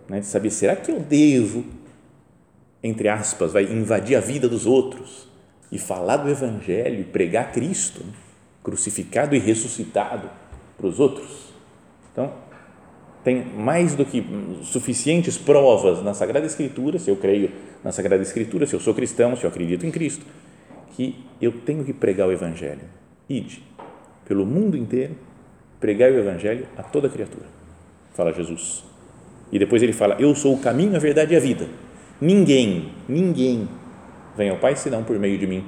né, 0.07 0.19
de 0.19 0.25
saber, 0.25 0.49
será 0.49 0.75
que 0.75 0.91
eu 0.91 0.99
devo, 0.99 1.65
entre 2.81 3.07
aspas, 3.07 3.53
vai 3.53 3.63
invadir 3.63 4.15
a 4.15 4.19
vida 4.19 4.47
dos 4.47 4.65
outros 4.65 5.27
e 5.71 5.77
falar 5.77 6.17
do 6.17 6.29
Evangelho 6.29 7.01
e 7.01 7.03
pregar 7.03 7.51
Cristo, 7.51 8.03
né, 8.03 8.13
crucificado 8.63 9.35
e 9.35 9.39
ressuscitado 9.39 10.29
para 10.77 10.87
os 10.87 10.99
outros? 10.99 11.49
Então, 12.11 12.33
tem 13.23 13.43
mais 13.43 13.95
do 13.95 14.05
que 14.05 14.25
suficientes 14.63 15.37
provas 15.37 16.01
na 16.01 16.13
Sagrada 16.13 16.45
Escritura, 16.45 16.97
se 16.97 17.09
eu 17.09 17.17
creio 17.17 17.51
na 17.83 17.91
Sagrada 17.91 18.23
Escritura, 18.23 18.65
se 18.65 18.73
eu 18.73 18.79
sou 18.79 18.93
cristão, 18.93 19.35
se 19.35 19.43
eu 19.43 19.49
acredito 19.49 19.85
em 19.85 19.91
Cristo, 19.91 20.25
que 20.95 21.23
eu 21.41 21.51
tenho 21.51 21.83
que 21.83 21.93
pregar 21.93 22.27
o 22.27 22.31
Evangelho. 22.31 22.81
Ide 23.29 23.61
pelo 24.25 24.45
mundo 24.45 24.77
inteiro 24.77 25.15
pregai 25.79 26.11
o 26.11 26.19
evangelho 26.19 26.67
a 26.77 26.83
toda 26.83 27.09
criatura, 27.09 27.45
fala 28.13 28.33
Jesus. 28.33 28.83
E 29.51 29.57
depois 29.57 29.81
ele 29.81 29.93
fala: 29.93 30.15
Eu 30.19 30.35
sou 30.35 30.53
o 30.53 30.59
caminho, 30.59 30.95
a 30.95 30.99
verdade 30.99 31.33
e 31.33 31.37
a 31.37 31.39
vida. 31.39 31.67
Ninguém, 32.21 32.91
ninguém 33.07 33.67
vem 34.35 34.49
ao 34.49 34.57
Pai 34.57 34.75
senão 34.75 35.03
por 35.03 35.17
meio 35.17 35.37
de 35.37 35.47
mim. 35.47 35.63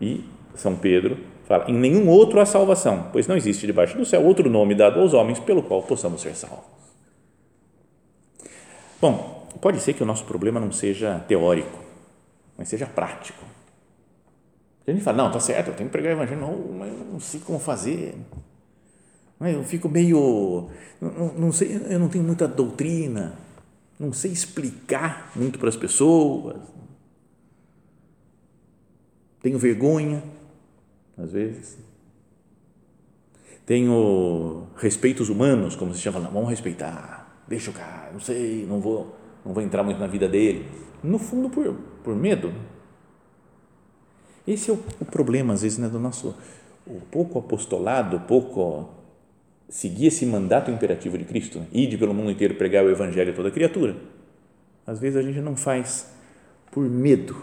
E 0.00 0.24
São 0.54 0.76
Pedro 0.76 1.18
fala: 1.46 1.70
Em 1.70 1.74
nenhum 1.74 2.08
outro 2.08 2.40
há 2.40 2.46
salvação, 2.46 3.08
pois 3.12 3.26
não 3.26 3.36
existe 3.36 3.66
debaixo 3.66 3.96
do 3.96 4.04
céu 4.04 4.24
outro 4.24 4.48
nome 4.48 4.74
dado 4.74 5.00
aos 5.00 5.12
homens 5.14 5.38
pelo 5.38 5.62
qual 5.62 5.82
possamos 5.82 6.20
ser 6.20 6.34
salvos. 6.34 6.64
Bom, 9.00 9.48
pode 9.60 9.80
ser 9.80 9.94
que 9.94 10.02
o 10.02 10.06
nosso 10.06 10.24
problema 10.24 10.60
não 10.60 10.70
seja 10.70 11.18
teórico, 11.26 11.78
mas 12.56 12.68
seja 12.68 12.86
prático. 12.86 13.51
A 14.86 14.90
gente 14.90 15.02
fala, 15.02 15.18
não, 15.18 15.30
tá 15.30 15.38
certo, 15.38 15.68
eu 15.68 15.74
tenho 15.74 15.88
que 15.88 15.92
pregar 15.92 16.10
o 16.12 16.16
evangelho, 16.16 16.40
não, 16.40 16.72
mas 16.78 16.92
eu 16.92 17.04
não 17.12 17.20
sei 17.20 17.40
como 17.40 17.58
fazer. 17.58 18.14
Eu 19.40 19.64
fico 19.64 19.88
meio, 19.88 20.70
não, 21.00 21.32
não 21.34 21.52
sei, 21.52 21.80
eu 21.88 21.98
não 21.98 22.08
tenho 22.08 22.22
muita 22.22 22.46
doutrina, 22.46 23.36
não 23.98 24.12
sei 24.12 24.30
explicar 24.30 25.32
muito 25.34 25.58
para 25.58 25.68
as 25.68 25.76
pessoas, 25.76 26.60
tenho 29.40 29.58
vergonha, 29.58 30.22
às 31.18 31.32
vezes, 31.32 31.76
tenho 33.66 34.68
respeitos 34.76 35.28
humanos, 35.28 35.74
como 35.74 35.92
se 35.92 36.00
chama, 36.00 36.20
não, 36.20 36.30
vamos 36.30 36.50
respeitar, 36.50 37.42
deixa 37.48 37.72
o 37.72 37.74
cara, 37.74 38.12
não 38.12 38.20
sei, 38.20 38.64
não 38.64 38.80
vou, 38.80 39.16
não 39.44 39.52
vou 39.52 39.62
entrar 39.62 39.82
muito 39.82 39.98
na 39.98 40.06
vida 40.06 40.28
dele, 40.28 40.68
no 41.02 41.18
fundo 41.18 41.50
por, 41.50 41.74
por 42.04 42.14
medo, 42.14 42.54
esse 44.46 44.70
é 44.70 44.74
o, 44.74 44.78
o 45.00 45.04
problema, 45.04 45.54
às 45.54 45.62
vezes, 45.62 45.78
né, 45.78 45.88
do 45.88 45.98
nosso 45.98 46.34
o 46.86 47.00
pouco 47.10 47.38
apostolado, 47.38 48.20
pouco 48.20 48.88
seguir 49.68 50.08
esse 50.08 50.26
mandato 50.26 50.70
imperativo 50.70 51.16
de 51.16 51.24
Cristo, 51.24 51.58
né? 51.60 51.66
pelo 51.96 52.12
mundo 52.12 52.30
inteiro 52.30 52.54
pregar 52.56 52.84
o 52.84 52.90
evangelho 52.90 53.32
a 53.32 53.34
toda 53.34 53.50
criatura. 53.50 53.96
Às 54.86 54.98
vezes 54.98 55.16
a 55.16 55.22
gente 55.22 55.40
não 55.40 55.56
faz 55.56 56.12
por 56.70 56.82
medo. 56.82 57.36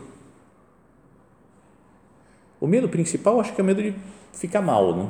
O 2.60 2.68
medo 2.68 2.90
principal 2.90 3.40
acho 3.40 3.54
que 3.56 3.62
é 3.62 3.64
o 3.64 3.68
medo 3.68 3.82
de 3.82 3.96
ficar 4.34 4.62
mal, 4.62 4.96
né? 4.96 5.10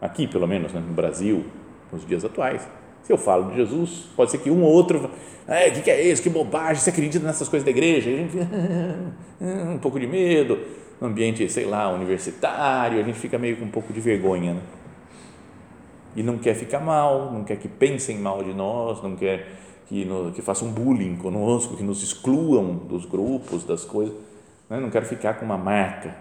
Aqui, 0.00 0.28
pelo 0.28 0.46
menos, 0.46 0.72
né? 0.72 0.80
no 0.80 0.92
Brasil, 0.92 1.44
nos 1.90 2.06
dias 2.06 2.24
atuais. 2.24 2.68
Se 3.02 3.12
eu 3.12 3.18
falo 3.18 3.50
de 3.50 3.56
Jesus, 3.56 4.08
pode 4.14 4.30
ser 4.30 4.38
que 4.38 4.50
um 4.50 4.62
ou 4.62 4.70
outro, 4.70 5.10
é, 5.48 5.68
o 5.68 5.72
que, 5.72 5.82
que 5.82 5.90
é 5.90 6.00
isso? 6.02 6.22
Que 6.22 6.30
bobagem, 6.30 6.76
você 6.76 6.90
acredita 6.90 7.26
nessas 7.26 7.48
coisas 7.48 7.64
da 7.64 7.70
igreja? 7.70 8.10
A 8.10 8.12
gente 8.12 8.36
um 9.74 9.78
pouco 9.78 9.98
de 9.98 10.06
medo, 10.06 10.58
no 11.00 11.08
ambiente, 11.08 11.48
sei 11.48 11.64
lá, 11.64 11.90
universitário, 11.90 13.00
a 13.00 13.02
gente 13.02 13.18
fica 13.18 13.38
meio 13.38 13.56
com 13.56 13.64
um 13.64 13.70
pouco 13.70 13.92
de 13.92 14.00
vergonha, 14.00 14.54
né? 14.54 14.60
E 16.14 16.22
não 16.22 16.38
quer 16.38 16.54
ficar 16.54 16.80
mal, 16.80 17.32
não 17.32 17.44
quer 17.44 17.56
que 17.56 17.68
pensem 17.68 18.18
mal 18.18 18.42
de 18.42 18.52
nós, 18.52 19.02
não 19.02 19.14
quer 19.16 19.46
que, 19.86 20.04
no, 20.04 20.32
que 20.32 20.42
façam 20.42 20.70
bullying 20.70 21.16
conosco, 21.16 21.76
que 21.76 21.82
nos 21.82 22.02
excluam 22.02 22.74
dos 22.76 23.04
grupos, 23.04 23.64
das 23.64 23.84
coisas. 23.84 24.14
Né? 24.68 24.78
Não 24.80 24.90
quero 24.90 25.06
ficar 25.06 25.34
com 25.34 25.44
uma 25.44 25.58
marca 25.58 26.16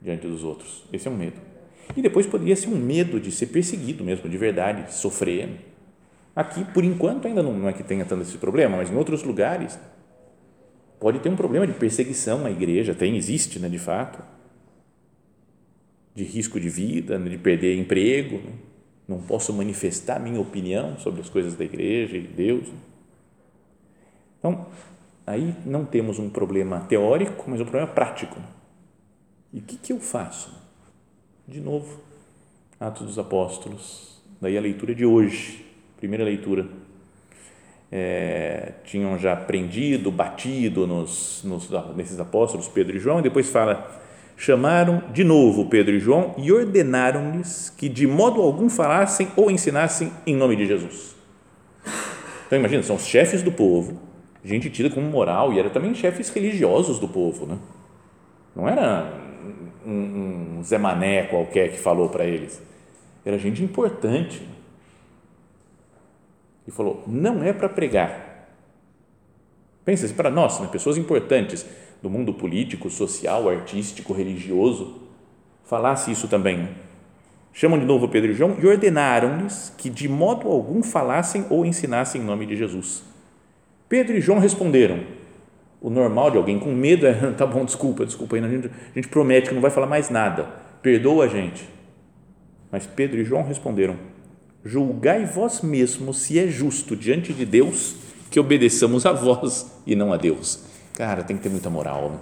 diante 0.00 0.26
dos 0.26 0.44
outros. 0.44 0.84
Esse 0.92 1.08
é 1.08 1.10
um 1.10 1.16
medo. 1.16 1.53
E 1.96 2.02
depois 2.02 2.26
poderia 2.26 2.56
ser 2.56 2.68
um 2.68 2.76
medo 2.76 3.20
de 3.20 3.30
ser 3.30 3.46
perseguido 3.46 4.02
mesmo, 4.02 4.28
de 4.28 4.36
verdade, 4.36 4.92
sofrer. 4.92 5.48
Aqui, 6.34 6.64
por 6.64 6.84
enquanto, 6.84 7.26
ainda 7.26 7.42
não 7.42 7.68
é 7.68 7.72
que 7.72 7.82
tenha 7.82 8.04
tanto 8.04 8.22
esse 8.22 8.38
problema, 8.38 8.76
mas 8.76 8.90
em 8.90 8.96
outros 8.96 9.22
lugares 9.22 9.78
pode 10.98 11.18
ter 11.20 11.28
um 11.28 11.36
problema 11.36 11.66
de 11.66 11.72
perseguição 11.74 12.38
na 12.38 12.50
igreja, 12.50 12.94
tem, 12.94 13.16
existe, 13.16 13.58
né, 13.58 13.68
de 13.68 13.78
fato, 13.78 14.22
de 16.14 16.24
risco 16.24 16.58
de 16.58 16.68
vida, 16.68 17.18
né, 17.18 17.28
de 17.28 17.38
perder 17.38 17.76
emprego, 17.76 18.36
né? 18.36 18.52
não 19.06 19.20
posso 19.20 19.52
manifestar 19.52 20.18
minha 20.18 20.40
opinião 20.40 20.98
sobre 20.98 21.20
as 21.20 21.28
coisas 21.28 21.54
da 21.54 21.64
igreja 21.64 22.16
e 22.16 22.22
de 22.22 22.28
Deus. 22.28 22.68
Então, 24.38 24.66
aí 25.26 25.54
não 25.66 25.84
temos 25.84 26.18
um 26.18 26.30
problema 26.30 26.80
teórico, 26.80 27.44
mas 27.48 27.60
um 27.60 27.64
problema 27.64 27.88
prático. 27.88 28.40
E 29.52 29.58
o 29.58 29.62
que, 29.62 29.76
que 29.76 29.92
eu 29.92 30.00
faço? 30.00 30.63
De 31.46 31.60
novo, 31.60 32.00
Atos 32.80 33.06
dos 33.06 33.18
Apóstolos, 33.18 34.22
daí 34.40 34.56
a 34.56 34.60
leitura 34.60 34.94
de 34.94 35.04
hoje, 35.04 35.64
primeira 35.98 36.24
leitura. 36.24 36.66
É, 37.92 38.72
tinham 38.84 39.16
já 39.18 39.34
aprendido, 39.34 40.10
batido 40.10 40.86
nos, 40.86 41.42
nos, 41.44 41.70
nesses 41.94 42.18
apóstolos, 42.18 42.66
Pedro 42.66 42.96
e 42.96 42.98
João, 42.98 43.20
e 43.20 43.22
depois 43.22 43.48
fala 43.48 44.02
chamaram 44.36 45.02
de 45.12 45.22
novo 45.22 45.66
Pedro 45.66 45.94
e 45.94 46.00
João 46.00 46.34
e 46.36 46.50
ordenaram-lhes 46.50 47.70
que 47.70 47.88
de 47.88 48.04
modo 48.06 48.42
algum 48.42 48.68
falassem 48.68 49.28
ou 49.36 49.50
ensinassem 49.50 50.10
em 50.26 50.34
nome 50.34 50.56
de 50.56 50.66
Jesus. 50.66 51.14
Então 52.46 52.58
imagina, 52.58 52.82
são 52.82 52.96
os 52.96 53.06
chefes 53.06 53.42
do 53.42 53.52
povo, 53.52 54.00
gente 54.42 54.68
tida 54.70 54.90
como 54.90 55.06
moral 55.08 55.52
e 55.52 55.58
era 55.58 55.70
também 55.70 55.94
chefes 55.94 56.30
religiosos 56.30 56.98
do 56.98 57.06
povo, 57.06 57.46
né? 57.46 57.58
Não 58.56 58.68
era 58.68 59.23
um, 59.86 60.58
um 60.58 60.62
Zé 60.62 60.78
Mané 60.78 61.24
qualquer 61.24 61.70
que 61.70 61.78
falou 61.78 62.08
para 62.08 62.24
eles, 62.24 62.62
era 63.24 63.38
gente 63.38 63.62
importante. 63.62 64.46
E 66.66 66.70
falou: 66.70 67.02
não 67.06 67.42
é 67.42 67.52
para 67.52 67.68
pregar. 67.68 68.48
Pensa 69.84 70.06
assim, 70.06 70.14
para 70.14 70.30
nós, 70.30 70.60
né, 70.60 70.68
pessoas 70.70 70.96
importantes, 70.96 71.66
do 72.02 72.10
mundo 72.10 72.34
político, 72.34 72.90
social, 72.90 73.48
artístico, 73.48 74.12
religioso, 74.12 75.00
falasse 75.64 76.10
isso 76.10 76.28
também. 76.28 76.68
Chamam 77.52 77.78
de 77.78 77.84
novo 77.86 78.08
Pedro 78.08 78.32
e 78.32 78.34
João 78.34 78.56
e 78.60 78.66
ordenaram-lhes 78.66 79.72
que 79.78 79.88
de 79.88 80.08
modo 80.08 80.48
algum 80.48 80.82
falassem 80.82 81.46
ou 81.48 81.64
ensinassem 81.64 82.20
em 82.20 82.24
nome 82.24 82.44
de 82.46 82.56
Jesus. 82.56 83.02
Pedro 83.88 84.16
e 84.16 84.20
João 84.20 84.38
responderam. 84.38 85.00
O 85.84 85.90
normal 85.90 86.30
de 86.30 86.38
alguém 86.38 86.58
com 86.58 86.72
medo 86.72 87.06
é: 87.06 87.12
tá 87.36 87.46
bom, 87.46 87.62
desculpa, 87.62 88.06
desculpa, 88.06 88.36
a 88.36 88.48
gente, 88.48 88.68
a 88.68 88.94
gente 88.94 89.08
promete 89.08 89.50
que 89.50 89.54
não 89.54 89.60
vai 89.60 89.70
falar 89.70 89.86
mais 89.86 90.08
nada, 90.08 90.48
perdoa 90.80 91.26
a 91.26 91.28
gente. 91.28 91.68
Mas 92.72 92.86
Pedro 92.86 93.20
e 93.20 93.24
João 93.24 93.42
responderam: 93.42 93.94
Julgai 94.64 95.26
vós 95.26 95.60
mesmos 95.60 96.22
se 96.22 96.38
é 96.38 96.46
justo 96.46 96.96
diante 96.96 97.34
de 97.34 97.44
Deus 97.44 97.96
que 98.30 98.40
obedeçamos 98.40 99.04
a 99.04 99.12
vós 99.12 99.78
e 99.86 99.94
não 99.94 100.10
a 100.10 100.16
Deus 100.16 100.64
Cara, 100.94 101.22
tem 101.22 101.36
que 101.36 101.42
ter 101.42 101.50
muita 101.50 101.68
moral 101.68 102.10
né? 102.10 102.18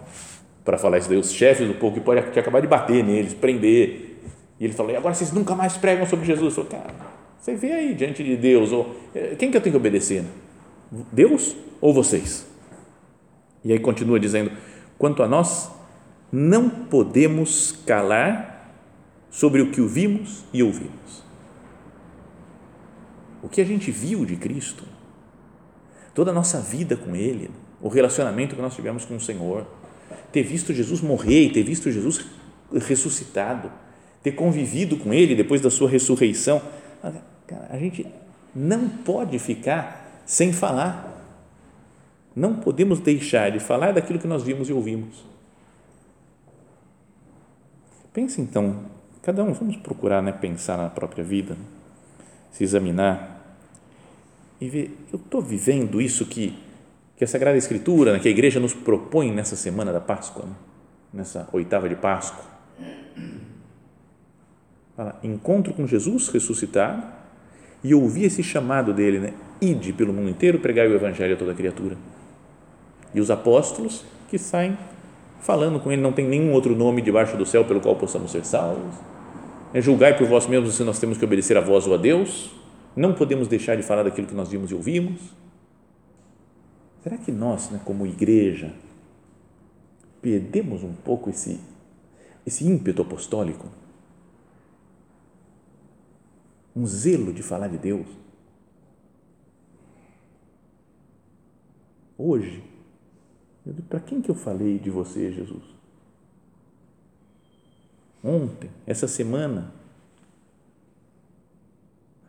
para 0.64 0.76
falar 0.76 0.98
isso 0.98 1.08
daí. 1.08 1.16
Os 1.16 1.32
chefes 1.32 1.68
do 1.68 1.74
povo 1.74 1.94
que 1.94 2.00
pode 2.00 2.18
acabar 2.18 2.60
de 2.60 2.66
bater 2.66 3.04
neles, 3.04 3.32
prender. 3.32 4.18
E 4.58 4.64
ele 4.64 4.72
falou: 4.72 4.90
e 4.90 4.96
agora 4.96 5.14
vocês 5.14 5.30
nunca 5.30 5.54
mais 5.54 5.76
pregam 5.76 6.04
sobre 6.04 6.26
Jesus. 6.26 6.56
Eu 6.56 6.64
falei, 6.64 6.84
cara, 6.84 6.94
você 7.40 7.54
vê 7.54 7.70
aí 7.70 7.94
diante 7.94 8.24
de 8.24 8.36
Deus. 8.36 8.72
Ou, 8.72 8.92
eh, 9.14 9.36
quem 9.38 9.52
que 9.52 9.56
eu 9.56 9.60
tenho 9.60 9.74
que 9.74 9.76
obedecer? 9.76 10.24
Deus 11.12 11.54
ou 11.80 11.94
vocês? 11.94 12.50
E 13.64 13.72
aí 13.72 13.78
continua 13.78 14.18
dizendo: 14.18 14.50
quanto 14.98 15.22
a 15.22 15.28
nós, 15.28 15.70
não 16.30 16.68
podemos 16.68 17.72
calar 17.86 18.52
sobre 19.30 19.60
o 19.60 19.70
que 19.70 19.80
ouvimos 19.80 20.44
e 20.52 20.62
ouvimos. 20.62 21.22
O 23.42 23.48
que 23.48 23.60
a 23.60 23.64
gente 23.64 23.90
viu 23.90 24.24
de 24.24 24.36
Cristo, 24.36 24.84
toda 26.14 26.30
a 26.30 26.34
nossa 26.34 26.60
vida 26.60 26.96
com 26.96 27.16
Ele, 27.16 27.50
o 27.80 27.88
relacionamento 27.88 28.54
que 28.54 28.62
nós 28.62 28.74
tivemos 28.74 29.04
com 29.04 29.16
o 29.16 29.20
Senhor, 29.20 29.66
ter 30.30 30.42
visto 30.42 30.72
Jesus 30.72 31.00
morrer 31.00 31.50
ter 31.50 31.62
visto 31.62 31.90
Jesus 31.90 32.24
ressuscitado, 32.72 33.70
ter 34.22 34.32
convivido 34.32 34.96
com 34.96 35.12
Ele 35.12 35.34
depois 35.34 35.60
da 35.60 35.70
sua 35.70 35.90
ressurreição, 35.90 36.62
a 37.68 37.76
gente 37.76 38.06
não 38.54 38.88
pode 38.88 39.38
ficar 39.38 40.22
sem 40.24 40.52
falar. 40.52 41.11
Não 42.34 42.54
podemos 42.54 43.00
deixar 43.00 43.50
de 43.50 43.60
falar 43.60 43.92
daquilo 43.92 44.18
que 44.18 44.26
nós 44.26 44.42
vimos 44.42 44.68
e 44.68 44.72
ouvimos. 44.72 45.24
Pense 48.12 48.40
então, 48.40 48.84
cada 49.22 49.42
um, 49.42 49.52
vamos 49.52 49.76
procurar 49.76 50.22
né, 50.22 50.32
pensar 50.32 50.76
na 50.76 50.90
própria 50.90 51.24
vida, 51.24 51.56
se 52.50 52.62
examinar 52.62 53.56
e 54.60 54.68
ver, 54.68 54.96
eu 55.12 55.18
estou 55.18 55.40
vivendo 55.40 56.00
isso 56.00 56.26
que 56.26 56.56
que 57.22 57.24
a 57.24 57.28
Sagrada 57.28 57.56
Escritura, 57.56 58.12
né, 58.12 58.18
que 58.18 58.26
a 58.26 58.30
igreja 58.32 58.58
nos 58.58 58.74
propõe 58.74 59.30
nessa 59.30 59.54
semana 59.54 59.92
da 59.92 60.00
Páscoa, 60.00 60.44
né, 60.44 60.52
nessa 61.12 61.48
oitava 61.52 61.88
de 61.88 61.94
Páscoa. 61.94 62.44
Fala, 64.96 65.20
encontro 65.22 65.72
com 65.72 65.86
Jesus 65.86 66.28
ressuscitado 66.30 67.06
e 67.84 67.94
ouvir 67.94 68.24
esse 68.24 68.42
chamado 68.42 68.92
dele, 68.92 69.20
né? 69.20 69.34
Ide 69.60 69.92
pelo 69.92 70.12
mundo 70.12 70.30
inteiro, 70.30 70.58
pregai 70.58 70.88
o 70.88 70.94
evangelho 70.96 71.34
a 71.34 71.36
toda 71.38 71.54
criatura. 71.54 71.96
E 73.14 73.20
os 73.20 73.30
apóstolos 73.30 74.04
que 74.28 74.38
saem 74.38 74.76
falando 75.40 75.80
com 75.80 75.90
ele, 75.90 76.00
não 76.00 76.12
tem 76.12 76.26
nenhum 76.26 76.52
outro 76.52 76.74
nome 76.74 77.02
debaixo 77.02 77.36
do 77.36 77.44
céu 77.44 77.64
pelo 77.64 77.80
qual 77.80 77.96
possamos 77.96 78.30
ser 78.30 78.44
salvos. 78.44 78.94
É 79.74 79.80
julgai 79.80 80.16
por 80.16 80.26
vós 80.26 80.46
mesmos 80.46 80.74
se 80.74 80.84
nós 80.84 80.98
temos 80.98 81.18
que 81.18 81.24
obedecer 81.24 81.56
a 81.56 81.60
vós 81.60 81.86
ou 81.86 81.94
a 81.94 81.96
Deus. 81.96 82.50
Não 82.94 83.12
podemos 83.12 83.48
deixar 83.48 83.76
de 83.76 83.82
falar 83.82 84.02
daquilo 84.02 84.26
que 84.26 84.34
nós 84.34 84.48
vimos 84.48 84.70
e 84.70 84.74
ouvimos 84.74 85.42
Será 87.02 87.18
que 87.18 87.32
nós, 87.32 87.68
né, 87.68 87.80
como 87.84 88.06
igreja, 88.06 88.72
perdemos 90.20 90.84
um 90.84 90.94
pouco 90.94 91.30
esse, 91.30 91.60
esse 92.46 92.64
ímpeto 92.64 93.02
apostólico? 93.02 93.66
Um 96.74 96.86
zelo 96.86 97.32
de 97.32 97.42
falar 97.42 97.66
de 97.66 97.76
Deus? 97.76 98.06
Hoje, 102.16 102.62
para 103.88 104.00
quem 104.00 104.20
que 104.20 104.30
eu 104.30 104.34
falei 104.34 104.78
de 104.78 104.90
você, 104.90 105.30
Jesus? 105.30 105.62
Ontem, 108.24 108.70
essa 108.86 109.06
semana? 109.06 109.72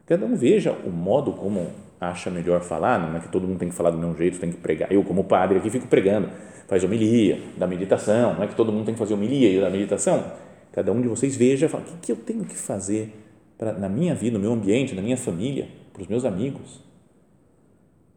Cada 0.05 0.25
um 0.25 0.35
veja 0.35 0.71
o 0.71 0.91
modo 0.91 1.33
como 1.33 1.71
acha 1.99 2.29
melhor 2.29 2.61
falar, 2.61 2.99
não 2.99 3.17
é 3.17 3.19
que 3.21 3.29
todo 3.29 3.47
mundo 3.47 3.59
tem 3.59 3.69
que 3.69 3.75
falar 3.75 3.91
do 3.91 3.97
mesmo 3.97 4.15
jeito, 4.17 4.39
tem 4.39 4.51
que 4.51 4.57
pregar. 4.57 4.91
Eu, 4.91 5.03
como 5.03 5.23
padre, 5.23 5.57
aqui 5.57 5.69
fico 5.69 5.87
pregando, 5.87 6.29
faz 6.67 6.83
homilia, 6.83 7.39
da 7.57 7.65
meditação, 7.65 8.33
não 8.33 8.43
é 8.43 8.47
que 8.47 8.55
todo 8.55 8.71
mundo 8.71 8.85
tem 8.85 8.93
que 8.93 8.99
fazer 8.99 9.13
homilia 9.13 9.49
e 9.49 9.61
da 9.61 9.69
meditação. 9.69 10.31
Cada 10.71 10.91
um 10.91 11.01
de 11.01 11.07
vocês 11.07 11.35
veja, 11.35 11.69
fala, 11.69 11.83
o 11.83 11.87
que, 11.87 11.97
que 11.97 12.11
eu 12.11 12.15
tenho 12.15 12.43
que 12.43 12.55
fazer 12.55 13.13
pra, 13.57 13.73
na 13.73 13.87
minha 13.87 14.13
vida, 14.13 14.37
no 14.37 14.41
meu 14.41 14.51
ambiente, 14.51 14.93
na 14.93 15.01
minha 15.01 15.17
família, 15.17 15.67
para 15.93 16.01
os 16.01 16.07
meus 16.07 16.25
amigos? 16.25 16.81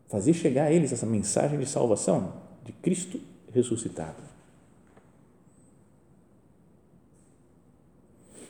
Fazer 0.09 0.33
chegar 0.33 0.65
a 0.65 0.73
eles 0.73 0.93
essa 0.93 1.07
mensagem 1.07 1.59
de 1.59 1.67
salvação, 1.67 2.33
de 2.67 2.73
Cristo 2.73 3.21
ressuscitado. 3.55 4.23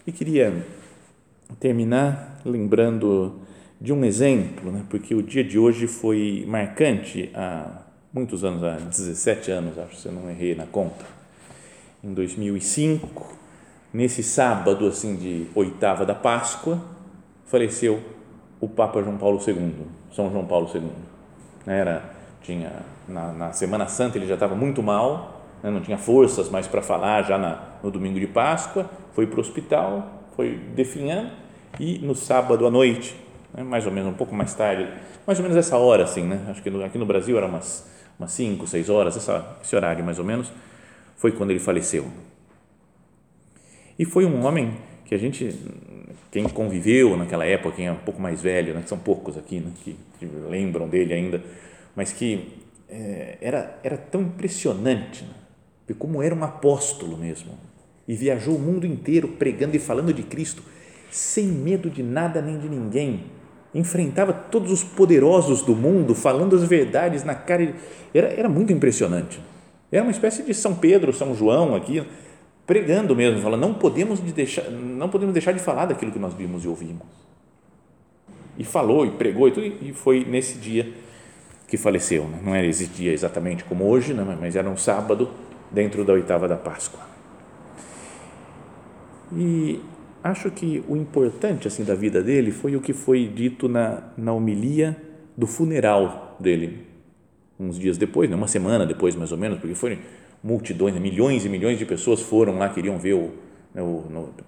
E 0.07 0.11
queria 0.11 0.65
terminar 1.61 2.41
lembrando 2.45 3.41
de 3.81 3.93
um 3.93 4.05
exemplo, 4.05 4.73
né? 4.73 4.85
porque 4.89 5.15
o 5.15 5.23
dia 5.23 5.45
de 5.45 5.59
hoje 5.59 5.87
foi 5.87 6.45
marcante 6.49 7.31
há 7.35 7.83
muitos 8.13 8.43
anos, 8.43 8.63
há 8.65 8.77
17 8.77 9.51
anos, 9.51 9.79
acho, 9.79 9.97
se 9.97 10.07
eu 10.07 10.13
não 10.13 10.31
errei 10.31 10.55
na 10.55 10.65
conta. 10.65 11.05
Em 12.03 12.15
2005, 12.15 13.37
nesse 13.93 14.23
sábado 14.23 14.87
assim 14.87 15.17
de 15.17 15.47
oitava 15.55 16.07
da 16.07 16.15
Páscoa, 16.15 16.83
faleceu 17.45 18.03
o 18.61 18.69
Papa 18.69 19.03
João 19.03 19.19
Paulo 19.19 19.39
II, 19.47 19.75
São 20.15 20.31
João 20.31 20.47
Paulo 20.47 20.71
II. 20.75 20.83
Era 21.67 22.16
tinha 22.47 22.73
na, 23.09 23.33
na 23.33 23.53
Semana 23.53 23.87
Santa 23.87 24.17
ele 24.17 24.27
já 24.27 24.35
estava 24.35 24.55
muito 24.55 24.83
mal, 24.83 25.43
né? 25.63 25.71
não 25.71 25.81
tinha 25.81 25.99
forças 25.99 26.49
mais 26.49 26.67
para 26.67 26.81
falar 26.81 27.23
já 27.23 27.37
na, 27.37 27.61
no 27.83 27.91
domingo 27.91 28.19
de 28.21 28.27
Páscoa, 28.27 28.89
foi 29.13 29.27
para 29.27 29.39
o 29.39 29.41
hospital, 29.41 30.25
foi 30.37 30.59
definhando 30.75 31.31
e 31.79 31.99
no 31.99 32.15
sábado 32.15 32.67
à 32.67 32.71
noite 32.71 33.17
né? 33.53 33.63
mais 33.63 33.87
ou 33.87 33.93
menos, 33.93 34.13
um 34.13 34.17
pouco 34.17 34.35
mais 34.35 34.55
tarde, 34.55 34.87
mais 35.27 35.39
ou 35.39 35.43
menos 35.43 35.57
essa 35.57 35.77
hora, 35.77 36.05
assim, 36.05 36.23
né? 36.23 36.47
Acho 36.49 36.63
que 36.63 36.71
no, 36.71 36.85
aqui 36.85 36.99
no 36.99 37.07
Brasil 37.07 37.37
era 37.37 37.47
umas, 37.47 37.89
umas 38.19 38.31
5, 38.33 38.67
6 38.67 38.91
horas, 38.91 39.17
essa, 39.17 39.57
esse 39.63 39.75
horário 39.75 40.05
mais 40.05 40.19
ou 40.19 40.25
menos, 40.25 40.53
foi 41.17 41.33
quando 41.33 41.51
ele 41.51 41.59
faleceu. 41.59 42.07
E 43.99 44.05
foi 44.05 44.27
um 44.27 44.45
homem 44.45 44.77
que 45.07 45.15
a 45.15 45.19
gente, 45.19 45.55
quem 46.31 46.49
conviveu 46.49 47.17
naquela 47.17 47.47
época, 47.47 47.77
quem 47.77 47.87
é 47.87 47.93
um 47.93 47.97
pouco 47.97 48.21
mais 48.21 48.43
velho, 48.43 48.75
né, 48.75 48.83
são 48.85 48.99
poucos 48.99 49.39
aqui 49.39 49.61
né, 49.61 49.71
que, 49.83 49.97
que, 50.19 50.27
lembram 50.27 50.89
dele 50.89 51.15
ainda, 51.15 51.43
mas 51.97 52.13
que 52.13 52.53
é, 52.89 53.39
era, 53.41 53.81
era 53.83 53.97
tão 53.97 54.21
impressionante, 54.21 55.25
né, 55.25 55.95
como 55.99 56.23
era 56.23 56.35
um 56.35 56.45
apóstolo 56.45 57.17
mesmo, 57.17 57.53
e 58.07 58.15
viajou 58.15 58.55
o 58.55 58.59
mundo 58.59 58.87
inteiro 58.87 59.29
pregando 59.29 59.75
e 59.75 59.79
falando 59.79 60.13
de 60.13 60.23
Cristo, 60.23 60.63
sem 61.11 61.47
medo 61.47 61.89
de 61.89 62.03
nada 62.03 62.43
nem 62.43 62.59
de 62.59 62.69
ninguém, 62.69 63.25
enfrentava 63.75 64.33
todos 64.33 64.71
os 64.71 64.85
poderosos 64.85 65.63
do 65.63 65.75
mundo, 65.75 66.15
falando 66.15 66.55
as 66.55 66.63
verdades 66.65 67.25
na 67.25 67.35
cara, 67.35 67.75
era, 68.15 68.29
era 68.29 68.49
muito 68.49 68.73
impressionante, 68.73 69.41
era 69.91 70.03
uma 70.03 70.11
espécie 70.11 70.43
de 70.43 70.53
São 70.53 70.75
Pedro, 70.75 71.13
São 71.13 71.35
João 71.35 71.75
aqui, 71.75 72.07
pregando 72.67 73.15
mesmo, 73.15 73.41
falando, 73.41 73.61
não 73.61 73.75
podemos, 73.75 74.21
deixar, 74.21 74.71
não 74.71 75.09
podemos 75.09 75.33
deixar 75.33 75.53
de 75.53 75.61
falar 75.61 75.87
daquilo 75.87 76.11
que 76.11 76.19
nós 76.19 76.35
vimos 76.35 76.65
e 76.65 76.69
ouvimos. 76.69 77.07
E 78.59 78.65
falou, 78.65 79.07
e 79.07 79.11
pregou, 79.13 79.47
e, 79.47 79.53
tudo, 79.53 79.67
e 79.67 79.93
foi 79.93 80.25
nesse 80.25 80.59
dia 80.59 80.93
que 81.67 81.77
faleceu. 81.77 82.25
Né? 82.25 82.39
Não 82.43 82.55
era 82.55 82.67
esse 82.67 82.87
dia 82.87 83.13
exatamente 83.13 83.65
como 83.65 83.89
hoje, 83.89 84.15
né? 84.15 84.37
mas 84.41 84.57
era 84.57 84.69
um 84.69 84.77
sábado 84.77 85.31
dentro 85.71 86.05
da 86.05 86.13
oitava 86.13 86.47
da 86.47 86.57
Páscoa. 86.57 87.01
E 89.33 89.81
acho 90.23 90.51
que 90.51 90.85
o 90.89 90.97
importante 90.97 91.67
assim 91.67 91.85
da 91.85 91.95
vida 91.95 92.23
dele 92.23 92.51
foi 92.51 92.77
o 92.77 92.81
que 92.81 92.93
foi 92.93 93.27
dito 93.27 93.69
na, 93.69 94.03
na 94.17 94.33
homilia 94.33 94.97
do 95.37 95.47
funeral 95.47 96.37
dele, 96.39 96.87
uns 97.59 97.79
dias 97.79 97.99
depois, 97.99 98.31
né? 98.31 98.37
uma 98.37 98.49
semana 98.49 98.87
depois 98.87 99.15
mais 99.15 99.33
ou 99.33 99.39
menos, 99.39 99.59
porque 99.59 99.75
foi 99.75 99.99
multidões, 100.43 100.95
né, 100.95 101.01
milhões 101.01 101.45
e 101.45 101.49
milhões 101.49 101.79
de 101.79 101.85
pessoas 101.85 102.21
foram 102.21 102.59
lá, 102.59 102.69
queriam 102.69 102.99
ver 102.99 103.15
o, 103.15 103.33
né, 103.75 103.83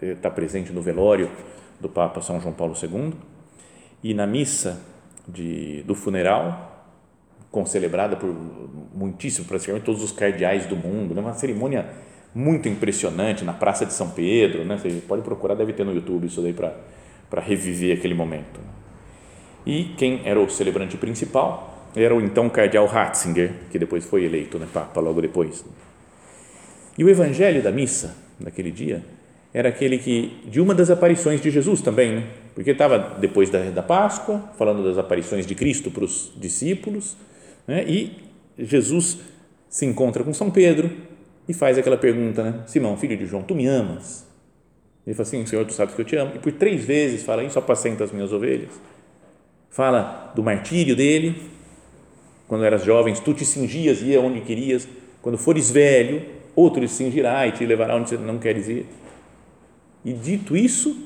estar 0.01 0.29
tá 0.29 0.31
presente 0.31 0.73
no 0.73 0.81
velório 0.81 1.31
do 1.81 1.89
Papa 1.89 2.21
São 2.23 2.41
João 2.41 2.55
Paulo 2.55 2.75
II 2.81 3.13
e 4.03 4.15
na 4.15 4.27
missa 4.27 4.81
de, 5.27 5.83
do 5.83 5.95
funeral, 5.95 6.78
concelebrada 7.51 8.17
por 8.17 8.35
muitíssimo, 8.95 9.47
praticamente 9.47 9.85
todos 9.85 10.03
os 10.03 10.13
cardeais 10.13 10.67
do 10.67 10.77
mundo, 10.77 11.15
né, 11.15 11.21
uma 11.21 11.35
cerimônia 11.35 11.87
muito 12.35 12.69
impressionante 12.69 13.45
na 13.45 13.53
Praça 13.53 13.87
de 13.87 13.93
São 13.93 14.11
Pedro, 14.11 14.65
né, 14.65 14.77
você 14.77 14.91
pode 15.07 15.23
procurar, 15.23 15.55
deve 15.55 15.73
ter 15.73 15.85
no 15.85 15.95
YouTube 15.95 16.27
isso 16.27 16.43
daí 16.43 16.53
para 16.53 17.41
reviver 17.41 17.97
aquele 17.97 18.15
momento. 18.15 18.61
E 19.67 19.95
quem 19.97 20.23
era 20.25 20.41
o 20.41 20.49
celebrante 20.49 20.97
principal 20.97 21.89
era 21.97 22.15
o 22.15 22.21
então 22.21 22.49
cardeal 22.49 22.87
Ratzinger, 22.87 23.53
que 23.71 23.79
depois 23.79 24.05
foi 24.05 24.25
eleito 24.25 24.59
né, 24.59 24.67
Papa 24.73 25.01
logo 25.01 25.21
depois. 25.21 25.65
E 26.97 27.05
o 27.05 27.09
evangelho 27.09 27.63
da 27.63 27.71
missa, 27.71 28.17
daquele 28.39 28.71
dia, 28.71 29.05
era 29.53 29.71
aquele 29.71 29.99
que, 29.99 30.41
de 30.45 30.61
uma 30.61 30.75
das 30.75 30.91
aparições 30.91 31.41
de 31.41 31.51
Jesus 31.51 31.81
também, 31.81 32.17
né? 32.17 32.27
porque 32.55 32.73
estava 32.73 32.99
depois 33.19 33.51
da, 33.51 33.71
da 33.71 33.83
Páscoa, 33.83 34.43
falando 34.59 34.85
das 34.85 34.99
aparições 34.99 35.47
de 35.47 35.55
Cristo 35.55 35.91
para 35.91 36.05
os 36.05 36.33
discípulos, 36.37 37.17
né? 37.69 37.85
e 37.87 38.17
Jesus 38.59 39.19
se 39.69 39.87
encontra 39.87 40.25
com 40.25 40.35
São 40.35 40.51
Pedro 40.51 40.91
e 41.49 41.55
faz 41.55 41.79
aquela 41.79 41.97
pergunta, 41.97 42.43
né? 42.43 42.63
Simão, 42.67 42.97
filho 42.97 43.17
de 43.17 43.27
João, 43.27 43.43
tu 43.43 43.55
me 43.55 43.67
amas? 43.67 44.27
Ele 45.07 45.15
fala 45.15 45.27
assim, 45.27 45.47
Senhor, 45.47 45.65
tu 45.65 45.73
sabes 45.73 45.95
que 45.95 46.01
eu 46.01 46.05
te 46.05 46.17
amo. 46.17 46.33
E 46.35 46.39
por 46.39 46.53
três 46.53 46.85
vezes 46.85 47.23
fala 47.23 47.45
isso, 47.45 47.59
apacenta 47.59 48.05
as 48.05 48.13
minhas 48.13 48.33
ovelhas. 48.33 48.71
Fala 49.71 50.33
do 50.35 50.43
martírio 50.43 50.97
dele, 50.97 51.51
quando 52.47 52.65
eras 52.65 52.85
jovens, 52.85 53.21
tu 53.21 53.33
te 53.33 53.45
cingias 53.45 54.03
e 54.03 54.07
ia 54.07 54.21
onde 54.21 54.41
querias. 54.41 54.89
Quando 55.23 55.39
fores 55.39 55.71
velho, 55.71 56.23
outro 56.57 56.81
te 56.81 56.91
cingirá 56.91 57.47
e 57.47 57.53
te 57.53 57.65
levará 57.65 57.97
onde 57.97 58.11
você 58.11 58.17
não 58.17 58.39
queres 58.39 58.69
ir. 58.69 58.87
E 60.05 60.13
dito 60.13 60.57
isso, 60.57 61.05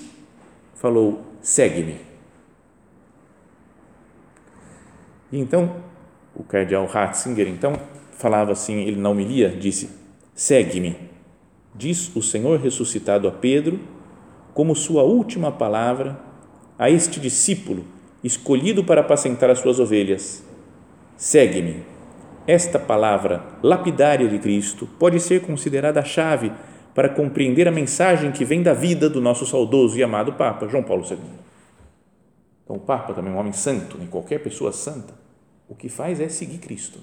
falou: 0.74 1.22
segue-me. 1.40 1.96
Então, 5.32 5.76
o 6.34 6.42
cardeal 6.42 6.86
Ratzinger, 6.86 7.48
então, 7.48 7.78
falava 8.12 8.52
assim, 8.52 8.82
ele 8.82 9.00
na 9.00 9.08
homilia 9.08 9.48
disse: 9.48 9.90
segue-me. 10.34 10.96
Diz 11.74 12.14
o 12.14 12.22
Senhor 12.22 12.60
ressuscitado 12.60 13.26
a 13.26 13.30
Pedro, 13.30 13.80
como 14.52 14.76
sua 14.76 15.02
última 15.02 15.50
palavra 15.50 16.18
a 16.78 16.90
este 16.90 17.18
discípulo 17.18 17.84
escolhido 18.22 18.84
para 18.84 19.00
apacentar 19.00 19.50
as 19.50 19.58
suas 19.58 19.80
ovelhas 19.80 20.44
segue-me. 21.22 21.84
Esta 22.46 22.78
palavra 22.78 23.44
lapidária 23.62 24.28
de 24.28 24.38
Cristo 24.40 24.88
pode 24.98 25.20
ser 25.20 25.42
considerada 25.42 26.00
a 26.00 26.04
chave 26.04 26.52
para 26.92 27.08
compreender 27.08 27.68
a 27.68 27.70
mensagem 27.70 28.32
que 28.32 28.44
vem 28.44 28.62
da 28.62 28.74
vida 28.74 29.08
do 29.08 29.20
nosso 29.20 29.46
saudoso 29.46 29.96
e 29.96 30.02
amado 30.02 30.32
Papa 30.32 30.66
João 30.66 30.82
Paulo 30.82 31.04
II. 31.08 31.18
Então, 32.64 32.76
o 32.76 32.80
Papa 32.80 33.14
também 33.14 33.32
é 33.32 33.36
um 33.36 33.38
homem 33.38 33.52
santo, 33.52 33.96
nem 33.96 34.08
qualquer 34.08 34.42
pessoa 34.42 34.72
santa, 34.72 35.14
o 35.68 35.74
que 35.74 35.88
faz 35.88 36.20
é 36.20 36.28
seguir 36.28 36.58
Cristo. 36.58 36.98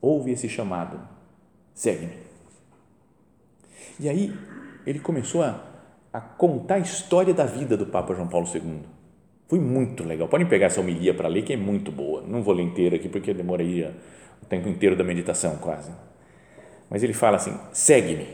Ouve 0.00 0.32
esse 0.32 0.48
chamado, 0.48 1.00
segue-me. 1.74 2.14
E 4.00 4.08
aí, 4.08 4.36
ele 4.86 4.98
começou 4.98 5.42
a, 5.42 5.64
a 6.12 6.20
contar 6.20 6.76
a 6.76 6.80
história 6.80 7.32
da 7.32 7.46
vida 7.46 7.76
do 7.76 7.86
Papa 7.86 8.14
João 8.14 8.28
Paulo 8.28 8.46
II 8.52 8.82
foi 9.52 9.60
muito 9.60 10.02
legal. 10.02 10.28
Podem 10.28 10.46
pegar 10.46 10.68
essa 10.68 10.80
homilia 10.80 11.12
para 11.12 11.28
ler, 11.28 11.42
que 11.42 11.52
é 11.52 11.58
muito 11.58 11.92
boa. 11.92 12.22
Não 12.26 12.42
vou 12.42 12.54
ler 12.54 12.62
inteira 12.62 12.96
aqui, 12.96 13.06
porque 13.06 13.34
demoraria 13.34 13.94
o 14.42 14.46
tempo 14.46 14.66
inteiro 14.66 14.96
da 14.96 15.04
meditação, 15.04 15.56
quase. 15.56 15.90
Mas 16.88 17.02
ele 17.02 17.12
fala 17.12 17.36
assim: 17.36 17.54
segue-me. 17.70 18.26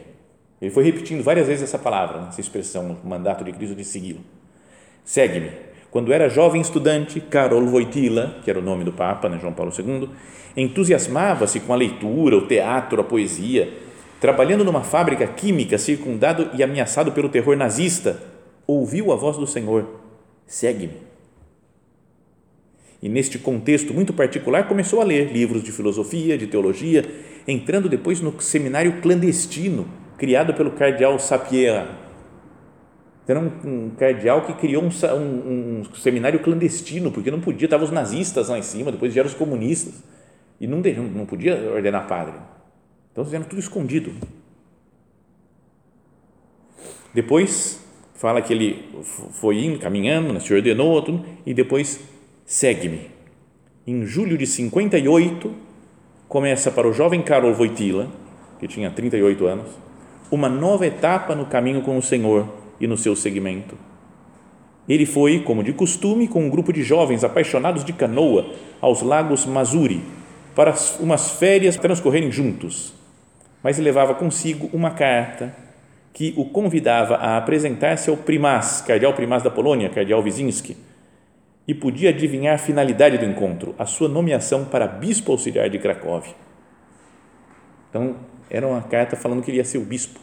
Ele 0.62 0.70
foi 0.70 0.84
repetindo 0.84 1.20
várias 1.24 1.48
vezes 1.48 1.64
essa 1.64 1.76
palavra, 1.76 2.28
essa 2.28 2.40
expressão, 2.40 2.96
o 3.02 3.08
mandato 3.08 3.42
de 3.42 3.50
Cristo 3.50 3.74
de 3.74 3.84
segui-lo. 3.84 4.20
Segue-me. 5.04 5.50
Quando 5.90 6.12
era 6.12 6.28
jovem 6.28 6.60
estudante, 6.60 7.20
Karol 7.20 7.64
Wojtyla, 7.64 8.40
que 8.44 8.50
era 8.50 8.58
o 8.58 8.62
nome 8.62 8.84
do 8.84 8.92
Papa, 8.92 9.28
né, 9.28 9.38
João 9.40 9.52
Paulo 9.52 9.72
II, 9.76 10.08
entusiasmava-se 10.56 11.60
com 11.60 11.72
a 11.72 11.76
leitura, 11.76 12.36
o 12.36 12.46
teatro, 12.46 13.00
a 13.00 13.04
poesia. 13.04 13.72
Trabalhando 14.20 14.64
numa 14.64 14.82
fábrica 14.82 15.26
química, 15.26 15.78
circundado 15.78 16.50
e 16.54 16.62
ameaçado 16.62 17.12
pelo 17.12 17.28
terror 17.28 17.56
nazista, 17.56 18.20
ouviu 18.66 19.12
a 19.12 19.16
voz 19.16 19.36
do 19.36 19.46
Senhor: 19.46 19.86
segue-me 20.46 21.08
e 23.02 23.08
neste 23.08 23.38
contexto 23.38 23.94
muito 23.94 24.12
particular 24.12 24.66
começou 24.66 25.00
a 25.00 25.04
ler 25.04 25.32
livros 25.32 25.62
de 25.62 25.70
filosofia, 25.70 26.36
de 26.36 26.46
teologia, 26.46 27.04
entrando 27.46 27.88
depois 27.88 28.20
no 28.20 28.40
seminário 28.40 29.00
clandestino 29.00 29.86
criado 30.16 30.52
pelo 30.52 30.72
cardeal 30.72 31.18
Sapieha. 31.18 31.86
Era 33.28 33.38
um, 33.38 33.50
um 33.62 33.90
cardeal 33.90 34.46
que 34.46 34.54
criou 34.54 34.82
um, 34.82 34.88
um, 34.88 35.80
um, 35.80 35.94
seminário 35.94 36.40
clandestino, 36.40 37.12
porque 37.12 37.30
não 37.30 37.40
podia, 37.40 37.66
estavam 37.66 37.84
os 37.84 37.92
nazistas 37.92 38.48
lá 38.48 38.58
em 38.58 38.62
cima, 38.62 38.90
depois 38.90 39.12
vieram 39.12 39.28
os 39.28 39.34
comunistas, 39.34 40.02
e 40.58 40.66
não, 40.66 40.80
não 40.80 41.26
podia 41.26 41.54
ordenar 41.70 42.08
padre. 42.08 42.32
Então 43.12 43.22
fizeram 43.22 43.44
tudo 43.44 43.58
escondido. 43.58 44.12
Depois 47.12 47.84
fala 48.14 48.40
que 48.40 48.52
ele 48.52 48.88
foi 49.32 49.62
indo, 49.62 49.78
caminhando, 49.78 50.32
né, 50.32 50.40
se 50.40 50.52
ordenou, 50.54 51.02
tudo, 51.02 51.22
e 51.44 51.52
depois 51.52 52.00
segue-me. 52.46 53.10
Em 53.86 54.06
julho 54.06 54.38
de 54.38 54.46
58, 54.46 55.54
começa 56.26 56.70
para 56.70 56.88
o 56.88 56.94
jovem 56.94 57.20
Karol 57.20 57.52
Wojtyla, 57.52 58.08
que 58.58 58.66
tinha 58.66 58.90
38 58.90 59.46
anos, 59.46 59.66
uma 60.30 60.48
nova 60.48 60.86
etapa 60.86 61.34
no 61.34 61.44
caminho 61.44 61.82
com 61.82 61.96
o 61.96 62.02
Senhor 62.02 62.48
e 62.80 62.86
no 62.86 62.96
seu 62.96 63.14
segmento. 63.14 63.76
Ele 64.88 65.04
foi, 65.04 65.40
como 65.40 65.62
de 65.62 65.72
costume, 65.72 66.26
com 66.26 66.44
um 66.44 66.48
grupo 66.48 66.72
de 66.72 66.82
jovens 66.82 67.22
apaixonados 67.22 67.84
de 67.84 67.92
canoa 67.92 68.54
aos 68.80 69.02
lagos 69.02 69.44
Mazuri, 69.44 70.02
para 70.54 70.74
umas 70.98 71.32
férias 71.32 71.76
transcorrerem 71.76 72.32
juntos. 72.32 72.94
Mas 73.62 73.78
levava 73.78 74.14
consigo 74.14 74.70
uma 74.72 74.92
carta 74.92 75.54
que 76.12 76.32
o 76.36 76.44
convidava 76.44 77.16
a 77.16 77.36
apresentar-se 77.36 78.08
ao 78.08 78.16
primaz, 78.16 78.80
cardeal 78.80 79.12
primaz 79.12 79.42
da 79.42 79.50
Polônia, 79.50 79.90
cardeal 79.90 80.22
Wizinski, 80.22 80.76
e 81.66 81.74
podia 81.74 82.08
adivinhar 82.08 82.54
a 82.54 82.58
finalidade 82.58 83.18
do 83.18 83.26
encontro, 83.26 83.74
a 83.78 83.84
sua 83.84 84.08
nomeação 84.08 84.64
para 84.64 84.86
bispo 84.86 85.30
auxiliar 85.30 85.68
de 85.68 85.78
Cracóvia. 85.78 86.34
Então, 87.90 88.16
era 88.48 88.66
uma 88.66 88.80
carta 88.80 89.16
falando 89.16 89.42
que 89.42 89.50
ele 89.50 89.58
ia 89.58 89.64
ser 89.64 89.76
o 89.78 89.84
bispo, 89.84 90.18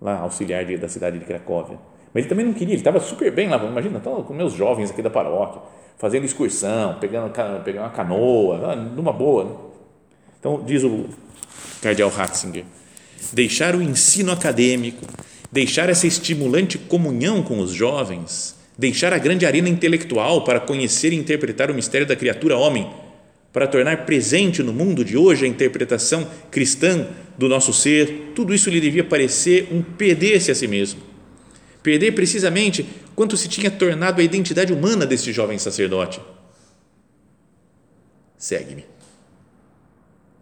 lá, 0.00 0.18
auxiliar 0.18 0.64
de, 0.64 0.76
da 0.76 0.88
cidade 0.88 1.18
de 1.18 1.24
Cracóvia. 1.24 1.78
Mas 2.12 2.22
ele 2.22 2.28
também 2.28 2.46
não 2.46 2.52
queria, 2.52 2.74
ele 2.74 2.80
estava 2.80 2.98
super 2.98 3.30
bem 3.30 3.48
lá, 3.48 3.56
imagina, 3.64 3.98
estava 3.98 4.22
com 4.22 4.34
meus 4.34 4.52
jovens 4.52 4.90
aqui 4.90 5.02
da 5.02 5.10
paróquia, 5.10 5.62
fazendo 5.98 6.24
excursão, 6.24 6.96
pegando, 6.98 7.30
pegando 7.64 7.84
uma 7.84 7.90
canoa, 7.90 8.74
numa 8.76 9.12
boa. 9.12 9.44
Né? 9.44 9.50
Então, 10.38 10.62
diz 10.64 10.82
o 10.82 11.06
cardeal 11.80 12.10
Ratzinger, 12.10 12.64
deixar 13.32 13.76
o 13.76 13.82
ensino 13.82 14.32
acadêmico, 14.32 15.06
deixar 15.52 15.88
essa 15.88 16.06
estimulante 16.06 16.78
comunhão 16.78 17.42
com 17.42 17.60
os 17.60 17.72
jovens, 17.72 18.56
deixar 18.76 19.12
a 19.12 19.18
grande 19.18 19.44
arena 19.46 19.68
intelectual 19.68 20.42
para 20.42 20.58
conhecer 20.58 21.12
e 21.12 21.16
interpretar 21.16 21.70
o 21.70 21.74
mistério 21.74 22.06
da 22.06 22.16
criatura 22.16 22.56
homem, 22.56 22.90
para 23.52 23.66
tornar 23.66 24.06
presente 24.06 24.62
no 24.62 24.72
mundo 24.72 25.04
de 25.04 25.16
hoje 25.16 25.44
a 25.44 25.48
interpretação 25.48 26.26
cristã 26.50 27.06
do 27.40 27.48
nosso 27.48 27.72
ser, 27.72 28.32
tudo 28.34 28.52
isso 28.54 28.68
lhe 28.68 28.82
devia 28.82 29.02
parecer 29.02 29.66
um 29.72 29.80
perder-se 29.80 30.50
a 30.50 30.54
si 30.54 30.68
mesmo. 30.68 31.00
Perder 31.82 32.12
precisamente 32.12 32.86
quanto 33.14 33.34
se 33.34 33.48
tinha 33.48 33.70
tornado 33.70 34.20
a 34.20 34.22
identidade 34.22 34.74
humana 34.74 35.06
deste 35.06 35.32
jovem 35.32 35.58
sacerdote. 35.58 36.20
Segue-me. 38.36 38.84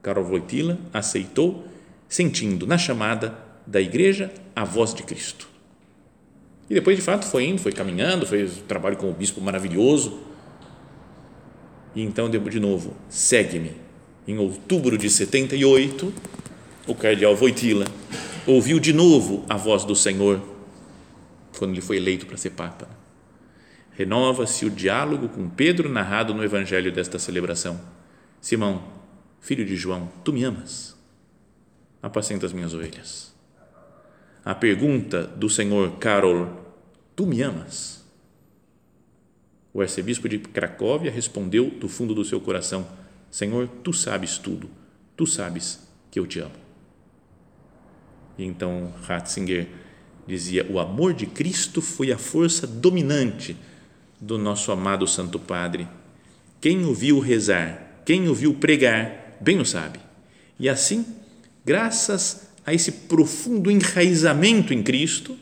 Karol 0.03 0.25
Wojtyla 0.25 0.77
aceitou, 0.93 1.69
sentindo 2.09 2.67
na 2.67 2.77
chamada 2.77 3.39
da 3.65 3.81
igreja 3.81 4.33
a 4.57 4.65
voz 4.65 4.93
de 4.93 5.05
Cristo. 5.05 5.49
E 6.69 6.75
depois, 6.75 6.97
de 6.97 7.03
fato, 7.03 7.27
foi 7.27 7.45
indo, 7.45 7.61
foi 7.61 7.71
caminhando, 7.71 8.27
fez 8.27 8.57
trabalho 8.67 8.97
com 8.97 9.09
o 9.09 9.13
bispo 9.13 9.41
maravilhoso. 9.41 10.19
E 11.95 12.03
então, 12.03 12.29
de 12.29 12.59
novo, 12.59 12.97
segue-me. 13.09 13.71
Em 14.27 14.37
outubro 14.37 14.99
de 14.99 15.09
78, 15.09 16.13
o 16.89 16.95
cardeal 16.95 17.37
Wojtyla 17.37 17.85
ouviu 18.47 18.81
de 18.81 18.95
novo 18.95 19.45
a 19.47 19.57
voz 19.57 19.85
do 19.85 19.95
Senhor 19.95 20.43
quando 21.59 21.73
ele 21.73 21.83
foi 21.83 21.99
eleito 21.99 22.27
para 22.27 22.37
ser 22.37 22.51
papa. 22.51 22.89
Renova-se 23.93 24.65
o 24.65 24.71
diálogo 24.71 25.29
com 25.29 25.51
Pedro 25.51 25.89
narrado 25.89 26.33
no 26.33 26.43
evangelho 26.43 26.91
desta 26.91 27.19
celebração. 27.19 27.79
Simão, 28.41 28.83
filho 29.41 29.67
de 29.67 29.77
João, 29.77 30.09
tu 30.25 30.33
me 30.33 30.45
amas? 30.45 30.97
Apacenta 32.03 32.47
as 32.47 32.53
minhas 32.53 32.73
ovelhas. 32.73 33.35
A 34.45 34.55
pergunta 34.55 35.25
do 35.25 35.51
Senhor 35.51 35.99
Carol, 35.99 36.49
tu 37.15 37.27
me 37.27 37.43
amas? 37.43 38.03
O 39.75 39.83
arcebispo 39.83 40.29
de 40.29 40.39
Cracóvia 40.39 41.11
respondeu 41.11 41.69
do 41.69 41.89
fundo 41.89 42.15
do 42.15 42.25
seu 42.25 42.41
coração: 42.41 42.87
Senhor, 43.31 43.69
tu 43.83 43.93
sabes 43.93 44.39
tudo, 44.39 44.71
tu 45.17 45.27
sabes 45.27 45.87
que 46.11 46.19
eu 46.19 46.27
te 46.27 46.39
amo. 46.39 46.68
E 48.39 48.45
então 48.45 48.93
Ratzinger 49.03 49.67
dizia: 50.27 50.65
o 50.71 50.79
amor 50.79 51.13
de 51.13 51.27
Cristo 51.27 51.83
foi 51.83 52.13
a 52.13 52.19
força 52.19 52.67
dominante 52.67 53.57
do 54.21 54.39
nosso 54.39 54.71
amado 54.71 55.07
Santo 55.07 55.39
Padre. 55.39 55.89
Quem 56.61 56.85
o 56.85 56.95
viu 56.95 57.19
rezar, 57.19 58.01
quem 58.05 58.29
o 58.29 58.35
viu 58.35 58.55
pregar, 58.55 59.37
bem 59.41 59.59
o 59.59 59.65
sabe. 59.65 59.99
E 60.59 60.69
assim, 60.69 61.05
graças 61.65 62.49
a 62.65 62.75
esse 62.75 62.93
profundo 62.93 63.71
enraizamento 63.71 64.75
em 64.75 64.83
Cristo, 64.83 65.37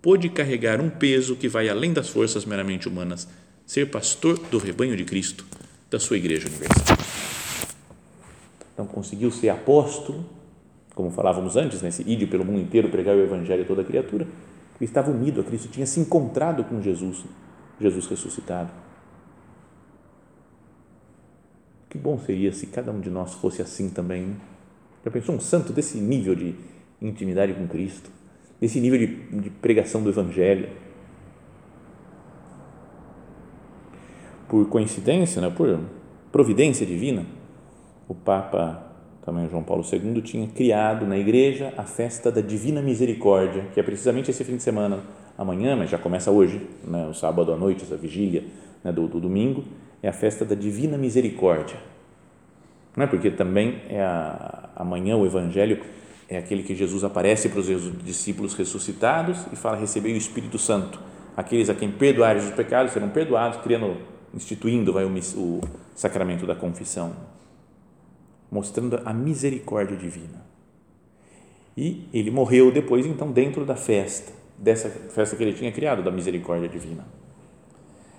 pôde 0.00 0.28
carregar 0.28 0.80
um 0.80 0.88
peso 0.88 1.36
que 1.36 1.48
vai 1.48 1.68
além 1.68 1.92
das 1.92 2.08
forças 2.08 2.44
meramente 2.44 2.88
humanas, 2.88 3.28
ser 3.66 3.90
pastor 3.90 4.38
do 4.50 4.58
rebanho 4.58 4.96
de 4.96 5.04
Cristo, 5.04 5.44
da 5.90 5.98
sua 5.98 6.16
Igreja 6.16 6.48
Universal. 6.48 6.96
Então, 8.72 8.86
conseguiu 8.86 9.30
ser 9.30 9.50
apóstolo, 9.50 10.24
como 10.94 11.10
falávamos 11.10 11.56
antes, 11.56 11.82
nesse 11.82 12.04
né, 12.04 12.10
ide 12.10 12.26
pelo 12.26 12.44
mundo 12.44 12.60
inteiro 12.60 12.88
pregar 12.88 13.16
o 13.16 13.20
Evangelho 13.20 13.62
a 13.62 13.66
toda 13.66 13.84
criatura, 13.84 14.26
que 14.78 14.84
estava 14.84 15.10
unido 15.10 15.40
a 15.40 15.44
Cristo, 15.44 15.68
tinha 15.68 15.86
se 15.86 16.00
encontrado 16.00 16.64
com 16.64 16.80
Jesus, 16.80 17.24
Jesus 17.80 18.06
ressuscitado. 18.06 18.70
Que 21.88 21.98
bom 21.98 22.18
seria 22.18 22.52
se 22.52 22.66
cada 22.66 22.92
um 22.92 23.00
de 23.00 23.10
nós 23.10 23.34
fosse 23.34 23.60
assim 23.60 23.90
também. 23.90 24.22
Né? 24.22 24.36
Já 25.04 25.10
pensou 25.10 25.34
um 25.34 25.40
santo 25.40 25.72
desse 25.72 25.98
nível 25.98 26.34
de 26.34 26.54
intimidade 27.00 27.52
com 27.52 27.66
Cristo, 27.66 28.10
desse 28.60 28.80
nível 28.80 28.98
de, 28.98 29.06
de 29.40 29.50
pregação 29.50 30.02
do 30.02 30.08
Evangelho? 30.08 30.68
Por 34.48 34.68
coincidência, 34.68 35.40
né, 35.40 35.50
por 35.50 35.80
providência 36.32 36.86
divina, 36.86 37.26
o 38.08 38.14
Papa 38.14 38.89
também 39.30 39.48
João 39.48 39.62
Paulo 39.62 39.84
II 39.84 40.20
tinha 40.22 40.48
criado 40.48 41.06
na 41.06 41.16
igreja 41.16 41.72
a 41.76 41.84
festa 41.84 42.32
da 42.32 42.40
Divina 42.40 42.82
Misericórdia, 42.82 43.64
que 43.72 43.78
é 43.78 43.82
precisamente 43.82 44.28
esse 44.28 44.42
fim 44.42 44.56
de 44.56 44.62
semana, 44.64 44.98
amanhã, 45.38 45.76
mas 45.76 45.88
já 45.88 45.96
começa 45.96 46.32
hoje, 46.32 46.60
né, 46.82 47.06
o 47.06 47.14
sábado 47.14 47.52
à 47.52 47.56
noite, 47.56 47.84
essa 47.84 47.96
vigília 47.96 48.42
né, 48.82 48.90
do, 48.90 49.06
do, 49.06 49.20
domingo, 49.20 49.62
é 50.02 50.08
a 50.08 50.12
festa 50.12 50.44
da 50.44 50.56
Divina 50.56 50.98
Misericórdia. 50.98 51.76
Não 52.96 53.04
é 53.04 53.06
porque 53.06 53.30
também 53.30 53.80
é 53.88 54.02
a, 54.02 54.68
amanhã 54.74 55.16
o 55.16 55.24
Evangelho 55.24 55.80
é 56.28 56.36
aquele 56.36 56.64
que 56.64 56.74
Jesus 56.74 57.04
aparece 57.04 57.48
para 57.50 57.60
os 57.60 58.02
discípulos 58.02 58.54
ressuscitados 58.54 59.46
e 59.52 59.56
fala 59.56 59.76
receber 59.76 60.12
o 60.12 60.16
Espírito 60.16 60.58
Santo. 60.58 60.98
Aqueles 61.36 61.70
a 61.70 61.74
quem 61.74 61.88
perdoares 61.88 62.46
os 62.46 62.50
pecados 62.50 62.92
serão 62.92 63.10
perdoados, 63.10 63.60
criando, 63.60 63.96
instituindo 64.34 64.92
vai 64.92 65.04
o, 65.04 65.18
o 65.36 65.60
sacramento 65.94 66.48
da 66.48 66.56
confissão 66.56 67.29
mostrando 68.50 69.00
a 69.04 69.12
misericórdia 69.12 69.96
divina. 69.96 70.44
E 71.76 72.08
ele 72.12 72.30
morreu 72.30 72.72
depois, 72.72 73.06
então, 73.06 73.30
dentro 73.30 73.64
da 73.64 73.76
festa, 73.76 74.32
dessa 74.58 74.90
festa 74.90 75.36
que 75.36 75.42
ele 75.42 75.52
tinha 75.52 75.70
criado, 75.72 76.02
da 76.02 76.10
misericórdia 76.10 76.68
divina. 76.68 77.06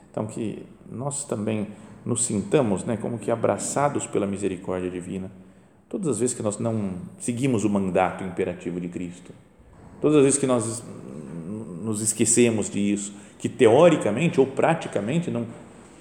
Então, 0.09 0.25
que 0.25 0.65
nós 0.89 1.25
também 1.25 1.67
nos 2.05 2.23
sintamos 2.23 2.83
né, 2.83 2.97
como 2.97 3.19
que 3.19 3.29
abraçados 3.29 4.07
pela 4.07 4.25
misericórdia 4.25 4.89
divina, 4.89 5.31
todas 5.87 6.07
as 6.07 6.19
vezes 6.19 6.35
que 6.35 6.41
nós 6.41 6.57
não 6.57 6.93
seguimos 7.19 7.63
o 7.63 7.69
mandato 7.69 8.23
imperativo 8.23 8.79
de 8.79 8.87
Cristo, 8.87 9.31
todas 9.99 10.17
as 10.17 10.23
vezes 10.23 10.39
que 10.39 10.47
nós 10.47 10.83
nos 11.83 12.01
esquecemos 12.01 12.69
disso, 12.69 13.13
que 13.37 13.49
teoricamente 13.49 14.39
ou 14.39 14.47
praticamente 14.47 15.29
não, 15.29 15.45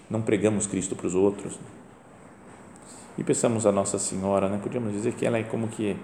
não 0.09 0.23
pregamos 0.23 0.67
Cristo 0.67 0.95
para 0.95 1.07
os 1.07 1.15
outros 1.15 1.59
e 3.19 3.25
pensamos 3.25 3.67
a 3.67 3.73
Nossa 3.73 3.99
Senhora, 3.99 4.49
né? 4.49 4.59
podíamos 4.63 4.93
dizer 4.93 5.15
que 5.15 5.27
ela 5.27 5.39
é 5.39 5.43
como 5.43 5.69
que 5.69 5.97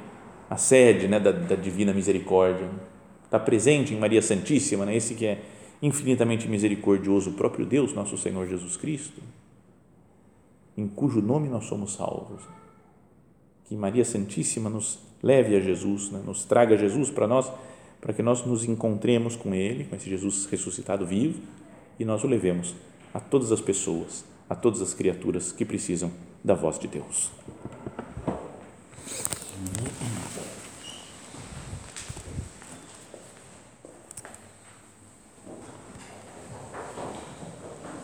a 0.49 0.57
sede 0.57 1.09
né, 1.09 1.19
da, 1.19 1.33
da 1.33 1.57
divina 1.57 1.93
misericórdia, 1.93 2.69
está 3.25 3.39
presente 3.39 3.93
em 3.93 3.99
Maria 3.99 4.23
Santíssima, 4.23 4.87
né? 4.87 4.97
esse 4.97 5.15
que 5.15 5.27
é 5.27 5.43
infinitamente 5.83 6.49
misericordioso, 6.49 7.31
o 7.31 7.33
próprio 7.35 7.67
Deus, 7.67 7.93
nosso 7.93 8.17
Senhor 8.17 8.47
Jesus 8.47 8.77
Cristo, 8.77 9.21
em 10.77 10.87
cujo 10.87 11.21
nome 11.21 11.49
nós 11.49 11.65
somos 11.65 11.95
salvos. 11.95 12.43
Que 13.65 13.75
Maria 13.75 14.05
Santíssima 14.05 14.71
nos 14.71 14.99
leve 15.23 15.57
a 15.57 15.61
Jesus, 15.61 16.11
né? 16.11 16.23
nos 16.25 16.45
traga 16.45 16.77
Jesus 16.77 17.11
para 17.11 17.27
nós, 17.27 17.51
para 18.01 18.13
que 18.13 18.23
nós 18.23 18.45
nos 18.47 18.65
encontremos 18.65 19.35
com 19.35 19.55
Ele, 19.55 19.85
com 19.85 19.97
esse 19.97 20.09
Jesus 20.09 20.47
ressuscitado 20.47 21.05
vivo, 21.05 21.41
e 21.99 22.05
nós 22.05 22.23
o 22.23 22.29
levemos 22.29 22.75
a 23.13 23.19
todas 23.19 23.51
as 23.51 23.61
pessoas, 23.61 24.25
a 24.49 24.55
todas 24.55 24.81
as 24.81 24.95
criaturas 24.95 25.53
que 25.53 25.65
precisam 25.65 26.11
da 26.43 26.55
voz 26.55 26.79
de 26.79 26.89
Deus. 26.89 27.31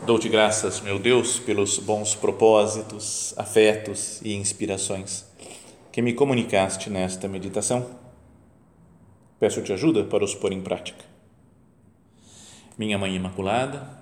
Dou-te 0.04 0.28
graças, 0.28 0.80
meu 0.80 0.98
Deus, 0.98 1.38
pelos 1.38 1.78
bons 1.78 2.14
propósitos, 2.14 3.32
afetos 3.38 4.20
e 4.22 4.34
inspirações 4.34 5.24
que 5.92 6.02
me 6.02 6.12
comunicaste 6.12 6.90
nesta 6.90 7.28
meditação. 7.28 7.88
Peço-te 9.38 9.72
ajuda 9.72 10.02
para 10.02 10.24
os 10.24 10.34
pôr 10.34 10.52
em 10.52 10.60
prática. 10.60 11.04
Minha 12.76 12.98
Mãe 12.98 13.14
Imaculada, 13.14 14.01